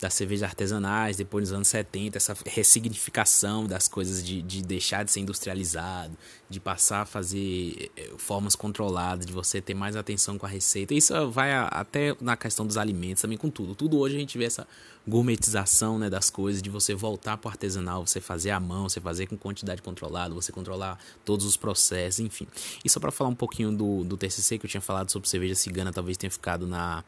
das 0.00 0.14
cervejas 0.14 0.48
artesanais, 0.48 1.16
depois 1.16 1.48
dos 1.48 1.52
anos 1.52 1.68
70, 1.68 2.16
essa 2.16 2.36
ressignificação 2.46 3.66
das 3.66 3.88
coisas 3.88 4.24
de, 4.24 4.40
de 4.42 4.62
deixar 4.62 5.04
de 5.04 5.10
ser 5.10 5.20
industrializado, 5.20 6.16
de 6.48 6.60
passar 6.60 7.02
a 7.02 7.04
fazer 7.04 7.90
eh, 7.96 8.12
formas 8.16 8.54
controladas, 8.54 9.26
de 9.26 9.32
você 9.32 9.60
ter 9.60 9.74
mais 9.74 9.96
atenção 9.96 10.38
com 10.38 10.46
a 10.46 10.48
receita. 10.48 10.94
Isso 10.94 11.30
vai 11.30 11.52
até 11.52 12.16
na 12.20 12.36
questão 12.36 12.66
dos 12.66 12.76
alimentos, 12.76 13.22
também 13.22 13.36
com 13.36 13.50
tudo. 13.50 13.74
Tudo 13.74 13.98
hoje 13.98 14.16
a 14.16 14.18
gente 14.20 14.38
vê 14.38 14.44
essa 14.44 14.66
gourmetização 15.06 15.98
né, 15.98 16.08
das 16.08 16.30
coisas, 16.30 16.62
de 16.62 16.70
você 16.70 16.94
voltar 16.94 17.36
para 17.36 17.48
o 17.48 17.50
artesanal, 17.50 18.06
você 18.06 18.20
fazer 18.20 18.50
à 18.50 18.60
mão, 18.60 18.88
você 18.88 19.00
fazer 19.00 19.26
com 19.26 19.36
quantidade 19.36 19.82
controlada, 19.82 20.34
você 20.34 20.52
controlar 20.52 20.98
todos 21.24 21.44
os 21.44 21.56
processos, 21.56 22.20
enfim. 22.20 22.46
E 22.84 22.90
só 22.90 23.00
para 23.00 23.10
falar 23.10 23.30
um 23.30 23.34
pouquinho 23.34 23.72
do, 23.72 24.04
do 24.04 24.16
TCC 24.16 24.58
que 24.58 24.66
eu 24.66 24.70
tinha 24.70 24.80
falado 24.80 25.10
sobre 25.10 25.28
cerveja 25.28 25.54
cigana, 25.54 25.92
talvez 25.92 26.16
tenha 26.16 26.30
ficado 26.30 26.66
na 26.66 27.02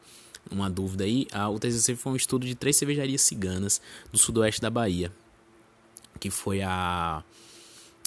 uma 0.49 0.69
dúvida 0.69 1.03
aí, 1.03 1.27
a, 1.31 1.49
o 1.49 1.59
TCC 1.59 1.95
foi 1.95 2.13
um 2.13 2.15
estudo 2.15 2.45
de 2.45 2.55
três 2.55 2.75
cervejarias 2.75 3.21
ciganas 3.21 3.81
do 4.11 4.17
sudoeste 4.17 4.61
da 4.61 4.69
Bahia, 4.69 5.11
que 6.19 6.29
foi 6.29 6.61
a 6.61 7.23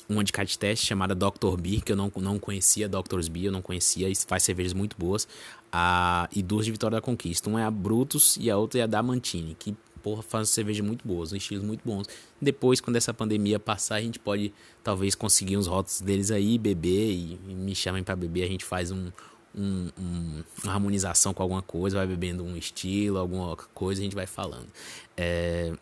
uma 0.08 0.22
de 0.22 0.32
teste 0.58 0.86
chamada 0.86 1.14
Dr. 1.14 1.56
Beer, 1.58 1.82
que 1.82 1.92
eu 1.92 1.96
não, 1.96 2.12
não 2.16 2.38
conhecia, 2.38 2.88
Doctor's 2.88 3.28
Beer, 3.28 3.46
eu 3.46 3.52
não 3.52 3.62
conhecia, 3.62 4.08
e 4.08 4.14
faz 4.14 4.42
cervejas 4.42 4.72
muito 4.72 4.96
boas, 4.98 5.26
a, 5.72 6.28
e 6.34 6.42
duas 6.42 6.66
de 6.66 6.72
Vitória 6.72 6.96
da 6.96 7.00
Conquista, 7.00 7.48
uma 7.48 7.60
é 7.60 7.64
a 7.64 7.70
Brutus 7.70 8.36
e 8.38 8.50
a 8.50 8.56
outra 8.56 8.80
é 8.80 8.82
a 8.82 8.86
da 8.86 9.02
Mantini, 9.02 9.56
que 9.58 9.74
porra, 10.02 10.22
faz 10.22 10.50
cervejas 10.50 10.84
muito 10.84 11.06
boas, 11.08 11.32
um 11.32 11.36
estilos 11.36 11.64
muito 11.64 11.80
bons. 11.82 12.06
Depois, 12.40 12.78
quando 12.78 12.96
essa 12.96 13.14
pandemia 13.14 13.58
passar, 13.58 13.96
a 13.96 14.02
gente 14.02 14.18
pode 14.18 14.52
talvez 14.82 15.14
conseguir 15.14 15.56
uns 15.56 15.66
rótulos 15.66 16.02
deles 16.02 16.30
aí, 16.30 16.58
beber, 16.58 17.10
e, 17.10 17.38
e 17.48 17.54
me 17.54 17.74
chamem 17.74 18.04
para 18.04 18.14
beber, 18.14 18.44
a 18.44 18.48
gente 18.48 18.64
faz 18.64 18.90
um, 18.90 19.10
um, 19.56 19.90
um, 19.98 20.44
uma 20.62 20.72
harmonização 20.72 21.32
com 21.32 21.42
alguma 21.42 21.62
coisa, 21.62 21.96
vai 21.96 22.06
bebendo 22.06 22.44
um 22.44 22.56
estilo, 22.56 23.18
alguma 23.18 23.56
coisa, 23.56 24.00
a 24.00 24.04
gente 24.04 24.14
vai 24.14 24.26
falando. 24.26 24.68
É, 25.16 25.72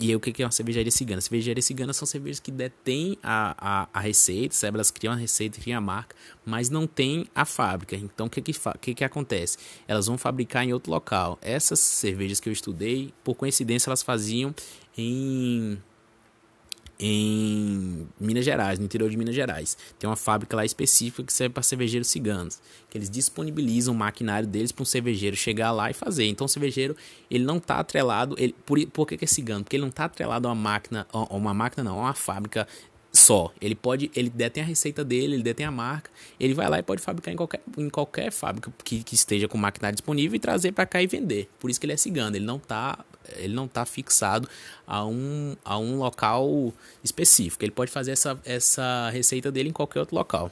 e 0.00 0.08
aí, 0.08 0.16
o 0.16 0.20
que 0.20 0.42
é 0.42 0.44
uma 0.44 0.50
cervejaria 0.50 0.90
cigana? 0.90 1.20
Cervejaria 1.20 1.62
cigana 1.62 1.92
são 1.92 2.04
cervejas 2.04 2.40
que 2.40 2.50
detêm 2.50 3.16
a, 3.22 3.54
a, 3.56 3.88
a 3.92 4.00
receita, 4.00 4.52
sabe? 4.52 4.76
Elas 4.76 4.90
criam 4.90 5.12
a 5.12 5.16
receita, 5.16 5.60
criam 5.60 5.78
a 5.78 5.80
marca, 5.80 6.16
mas 6.44 6.68
não 6.68 6.84
tem 6.84 7.26
a 7.32 7.44
fábrica. 7.44 7.94
Então, 7.94 8.26
o 8.26 8.30
que 8.30 8.42
que, 8.42 8.52
que 8.80 8.94
que 8.94 9.04
acontece? 9.04 9.56
Elas 9.86 10.06
vão 10.06 10.18
fabricar 10.18 10.64
em 10.64 10.72
outro 10.72 10.90
local. 10.90 11.38
Essas 11.40 11.78
cervejas 11.78 12.40
que 12.40 12.48
eu 12.48 12.52
estudei, 12.52 13.14
por 13.22 13.36
coincidência, 13.36 13.88
elas 13.88 14.02
faziam 14.02 14.52
em 14.98 15.78
em 16.98 18.06
Minas 18.20 18.44
Gerais, 18.44 18.78
no 18.78 18.84
interior 18.84 19.10
de 19.10 19.16
Minas 19.16 19.34
Gerais. 19.34 19.76
Tem 19.98 20.08
uma 20.08 20.16
fábrica 20.16 20.56
lá 20.56 20.64
específica 20.64 21.24
que 21.24 21.32
serve 21.32 21.52
para 21.52 21.62
cervejeiros 21.62 22.08
ciganos, 22.08 22.60
que 22.88 22.96
eles 22.96 23.10
disponibilizam 23.10 23.94
o 23.94 23.96
maquinário 23.96 24.46
deles 24.46 24.72
para 24.72 24.82
um 24.82 24.86
cervejeiro 24.86 25.36
chegar 25.36 25.72
lá 25.72 25.90
e 25.90 25.94
fazer. 25.94 26.24
Então 26.26 26.44
o 26.44 26.48
cervejeiro, 26.48 26.96
ele 27.30 27.44
não 27.44 27.56
está 27.56 27.78
atrelado, 27.78 28.36
ele, 28.38 28.54
por, 28.64 28.78
por 28.88 29.06
que, 29.06 29.16
que 29.16 29.24
é 29.24 29.28
cigano? 29.28 29.64
Porque 29.64 29.76
ele 29.76 29.82
não 29.82 29.90
está 29.90 30.04
atrelado 30.04 30.46
a 30.46 30.52
uma 30.52 30.60
máquina, 30.60 31.06
a 31.12 31.36
uma 31.36 31.54
máquina 31.54 31.84
não, 31.84 31.98
a 31.98 32.02
uma 32.02 32.14
fábrica 32.14 32.66
só. 33.14 33.52
Ele 33.60 33.74
pode, 33.74 34.10
ele 34.14 34.28
detém 34.28 34.62
a 34.62 34.66
receita 34.66 35.04
dele, 35.04 35.34
ele 35.34 35.42
detém 35.42 35.64
a 35.64 35.70
marca, 35.70 36.10
ele 36.38 36.52
vai 36.52 36.68
lá 36.68 36.78
e 36.78 36.82
pode 36.82 37.00
fabricar 37.00 37.32
em 37.32 37.36
qualquer, 37.36 37.62
em 37.78 37.88
qualquer 37.88 38.32
fábrica 38.32 38.72
que, 38.84 39.02
que 39.02 39.14
esteja 39.14 39.46
com 39.46 39.56
maquinário 39.56 39.94
disponível 39.94 40.36
e 40.36 40.40
trazer 40.40 40.72
para 40.72 40.84
cá 40.84 41.00
e 41.00 41.06
vender. 41.06 41.48
Por 41.58 41.70
isso 41.70 41.78
que 41.78 41.86
ele 41.86 41.92
é 41.92 41.96
cigano, 41.96 42.36
ele 42.36 42.44
não 42.44 42.56
está 42.56 42.98
ele 43.38 43.54
não 43.54 43.66
tá 43.66 43.86
fixado 43.86 44.46
a 44.86 45.06
um, 45.06 45.56
a 45.64 45.78
um 45.78 45.96
local 45.96 46.74
específico. 47.02 47.64
Ele 47.64 47.72
pode 47.72 47.90
fazer 47.90 48.10
essa, 48.10 48.38
essa 48.44 49.08
receita 49.10 49.50
dele 49.50 49.70
em 49.70 49.72
qualquer 49.72 50.00
outro 50.00 50.14
local. 50.14 50.50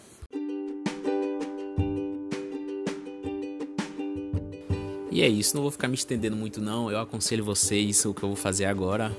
E 5.10 5.20
é 5.20 5.28
isso, 5.28 5.54
não 5.54 5.60
vou 5.60 5.70
ficar 5.70 5.88
me 5.88 5.94
estendendo 5.94 6.34
muito 6.34 6.62
não. 6.62 6.90
Eu 6.90 6.98
aconselho 6.98 7.44
vocês 7.44 8.02
o 8.06 8.14
que 8.14 8.22
eu 8.22 8.30
vou 8.30 8.36
fazer 8.36 8.64
agora, 8.64 9.14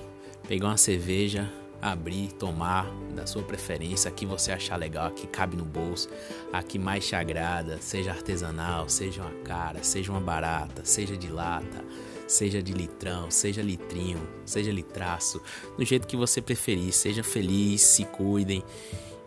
pegar 0.48 0.66
uma 0.66 0.78
cerveja, 0.78 1.48
abrir, 1.84 2.32
tomar 2.34 2.89
da 3.13 3.28
sua 3.28 3.43
preferência, 3.43 4.10
a 4.10 4.12
que 4.12 4.26
você 4.26 4.52
achar 4.52 4.78
legal, 4.78 5.08
a 5.08 5.12
que 5.12 5.28
cabe 5.28 5.58
no 5.58 5.65
bolso, 5.65 6.10
a 6.52 6.63
que 6.63 6.80
mais 6.80 7.06
te 7.06 7.15
agrada, 7.15 7.78
seja 7.82 8.12
artesanal, 8.12 8.88
seja 8.88 9.22
uma 9.22 9.43
cara, 9.43 9.84
seja 9.84 10.12
uma 10.12 10.22
barata, 10.22 10.86
seja 10.86 11.17
de 11.17 11.28
lata, 11.28 11.84
seja 12.26 12.63
de 12.63 12.72
litrão, 12.72 13.30
seja 13.30 13.62
litrinho, 13.62 14.26
seja 14.46 14.72
litraço, 14.72 15.41
do 15.78 15.84
jeito 15.84 16.08
que 16.08 16.15
você 16.15 16.41
preferir, 16.41 16.93
seja 16.93 17.24
feliz, 17.24 17.82
se 17.82 18.06
cuidem. 18.06 18.63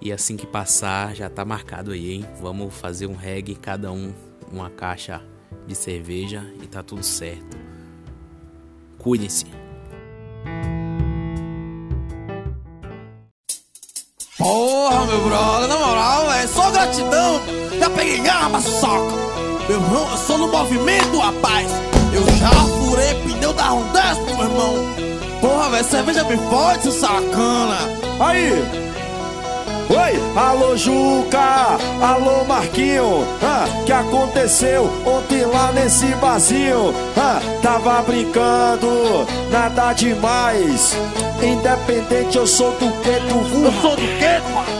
E 0.00 0.12
assim 0.12 0.36
que 0.36 0.46
passar, 0.46 1.14
já 1.14 1.28
tá 1.28 1.44
marcado 1.44 1.90
aí, 1.90 2.12
hein? 2.12 2.26
Vamos 2.40 2.74
fazer 2.74 3.06
um 3.06 3.14
reggae, 3.14 3.54
cada 3.54 3.92
um 3.92 4.14
uma 4.50 4.70
caixa 4.70 5.22
de 5.66 5.74
cerveja 5.74 6.44
e 6.62 6.66
tá 6.66 6.82
tudo 6.82 7.02
certo. 7.02 7.56
Cuidem-se. 8.98 9.46
Meu 15.06 15.20
brother, 15.20 15.68
na 15.68 15.78
moral, 15.78 16.32
é 16.32 16.46
só 16.46 16.70
gratidão. 16.70 17.40
Já 17.78 17.90
peguei 17.90 18.28
arma, 18.28 18.60
soca. 18.60 19.14
Meu 19.68 19.80
irmão, 19.80 20.10
eu 20.10 20.16
sou 20.16 20.38
no 20.38 20.48
movimento, 20.48 21.18
rapaz. 21.18 21.70
Eu 22.12 22.24
já 22.36 22.50
furei 22.50 23.14
pneu 23.22 23.52
da 23.52 23.64
Rondesp, 23.64 24.22
meu 24.24 24.44
irmão. 24.44 24.74
Porra, 25.40 25.70
velho, 25.70 25.84
cerveja 25.84 26.24
bem 26.24 26.38
forte, 26.48 26.90
sacana. 26.92 27.78
Aí! 28.20 28.85
Oi, 29.96 30.12
alô 30.36 30.76
Juca, 30.76 31.78
alô 32.02 32.44
Marquinho, 32.44 33.26
ah, 33.42 33.64
que 33.86 33.92
aconteceu 33.92 34.90
ontem 35.06 35.46
lá 35.46 35.72
nesse 35.72 36.04
barzinho? 36.16 36.94
Ah, 37.16 37.40
tava 37.62 38.02
brincando, 38.02 39.26
nada 39.50 39.94
demais. 39.94 40.94
Independente, 41.42 42.36
eu 42.36 42.46
sou 42.46 42.72
do 42.72 42.92
que 43.00 43.10
tu 43.10 43.64
Eu 43.64 43.72
sou 43.80 43.96
do 43.96 44.02
rapaz? 44.02 44.76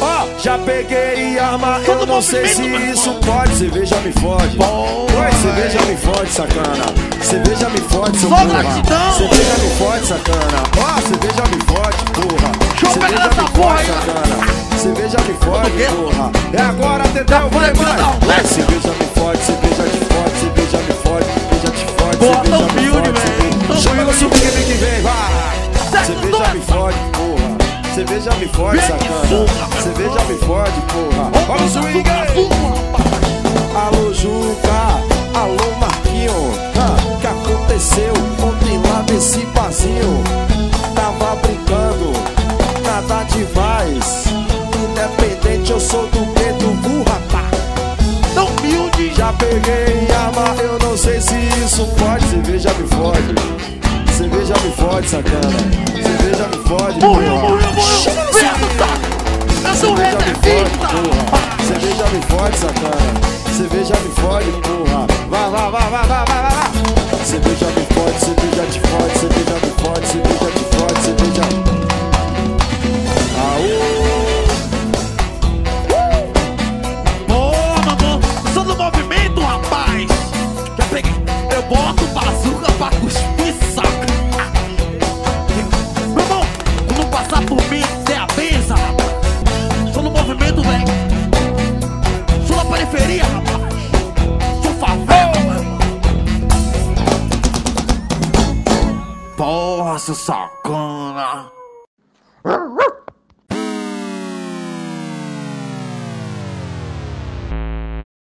Ó, 0.00 0.38
já 0.38 0.56
peguei 0.58 1.36
arma, 1.36 1.80
eu 1.88 2.06
não 2.06 2.22
sei 2.22 2.46
se 2.46 2.62
isso 2.62 3.12
pode. 3.26 3.56
Cerveja 3.56 3.96
me 3.96 4.12
fode. 4.12 4.56
Oi, 4.56 5.32
cerveja 5.42 5.82
me 5.82 5.96
fode, 5.96 6.30
sacana. 6.30 7.03
Cerveja 7.24 7.68
me 7.70 7.78
fode, 7.80 8.18
seu 8.18 8.28
Só 8.28 8.36
porra. 8.36 8.62
gratidão. 8.62 9.12
Cerveja 9.16 9.54
me 9.58 9.70
fode, 9.78 10.06
sacana. 10.06 10.62
Ó, 10.76 11.00
cerveja 11.00 11.44
me 11.50 11.58
fode, 11.64 12.04
porra. 12.12 12.52
Deixa 12.58 12.86
eu 12.86 12.92
pegar 12.92 13.08
Cerveja 13.08 13.28
essa 13.30 13.42
me 13.42 13.48
porra 13.50 13.76
fode, 13.76 13.90
aí. 13.90 13.96
sacana. 13.96 14.78
Cerveja 14.78 15.18
me 15.26 15.34
fode, 15.34 15.70
quê? 15.70 15.86
porra. 15.96 16.30
É 16.52 16.60
agora, 16.62 17.04
Dedéu, 17.08 17.48
vai, 17.50 17.72
vai, 17.74 17.96
vai. 17.96 18.44
cerveja 18.44 18.88
me 18.88 19.06
fode, 19.16 19.38
cerveja 19.44 19.82
te 19.84 19.98
fode, 20.04 20.40
cerveja 20.40 20.78
me 20.78 20.94
fode, 21.02 21.24
cerveja 21.24 21.70
te 21.72 21.86
fode, 21.96 22.16
Porra, 22.18 22.34
cerveja 22.34 22.58
tão 22.58 22.60
me 22.60 22.88
humilde, 22.90 23.10
velho, 23.20 23.80
Chama 23.80 24.04
no 24.04 24.12
subir 24.12 24.50
que 24.52 24.72
vem, 24.74 25.02
vai. 25.02 26.04
Cerveja 26.04 26.54
me 26.54 26.60
fode, 26.60 26.98
porra. 27.12 27.94
Cerveja 27.94 28.30
me 28.34 28.48
fode, 28.48 28.76
Vem, 28.76 28.86
sacana. 28.86 29.82
Cerveja 29.82 30.24
me 30.28 30.38
fode, 30.38 30.80
porra. 30.92 31.30
Olha 31.48 31.64
o 31.64 31.68
swing 31.70 32.04
aí. 32.10 32.48
Alô, 33.74 34.12
Juca. 34.12 35.02
Alô, 35.34 35.70
Marquinho. 35.80 35.93
Nesse 39.14 39.46
barzinho? 39.54 40.22
Tava 40.94 41.36
brincando, 41.36 42.12
nada 42.82 43.24
demais. 43.24 44.24
Independente, 44.90 45.70
eu 45.70 45.80
sou 45.80 46.06
do 46.08 46.20
medo 46.20 46.74
do 46.82 47.02
rapaz. 47.04 47.54
Tão 48.34 48.46
humilde. 48.46 49.14
Já 49.14 49.32
peguei 49.34 50.08
arma, 50.12 50.60
eu 50.60 50.78
não 50.80 50.96
sei 50.96 51.20
se 51.20 51.36
isso 51.64 51.86
pode. 51.96 52.26
Cerveja 52.26 52.70
me 52.74 52.88
fode. 52.88 53.34
Cerveja 54.16 54.54
me 54.64 54.72
fode, 54.72 55.08
sacana. 55.08 55.58
Cerveja 55.92 56.48
me 56.48 56.68
fode, 56.68 57.00
Morreu, 57.00 57.36
morreu, 57.36 57.72
morreu. 57.72 58.32
Vem, 58.32 58.44
saco. 58.44 58.64
Eu 59.68 59.74
sou 59.76 59.92
o 59.92 59.94
rei 59.94 60.10
da 60.10 60.18
vida. 60.18 60.34
Cerveja 61.68 62.04
me 62.08 62.20
fode, 62.22 62.58
sacana. 62.58 63.54
Cerveja 63.56 63.94
me 63.94 64.10
fode, 64.20 64.50
porra. 64.62 64.93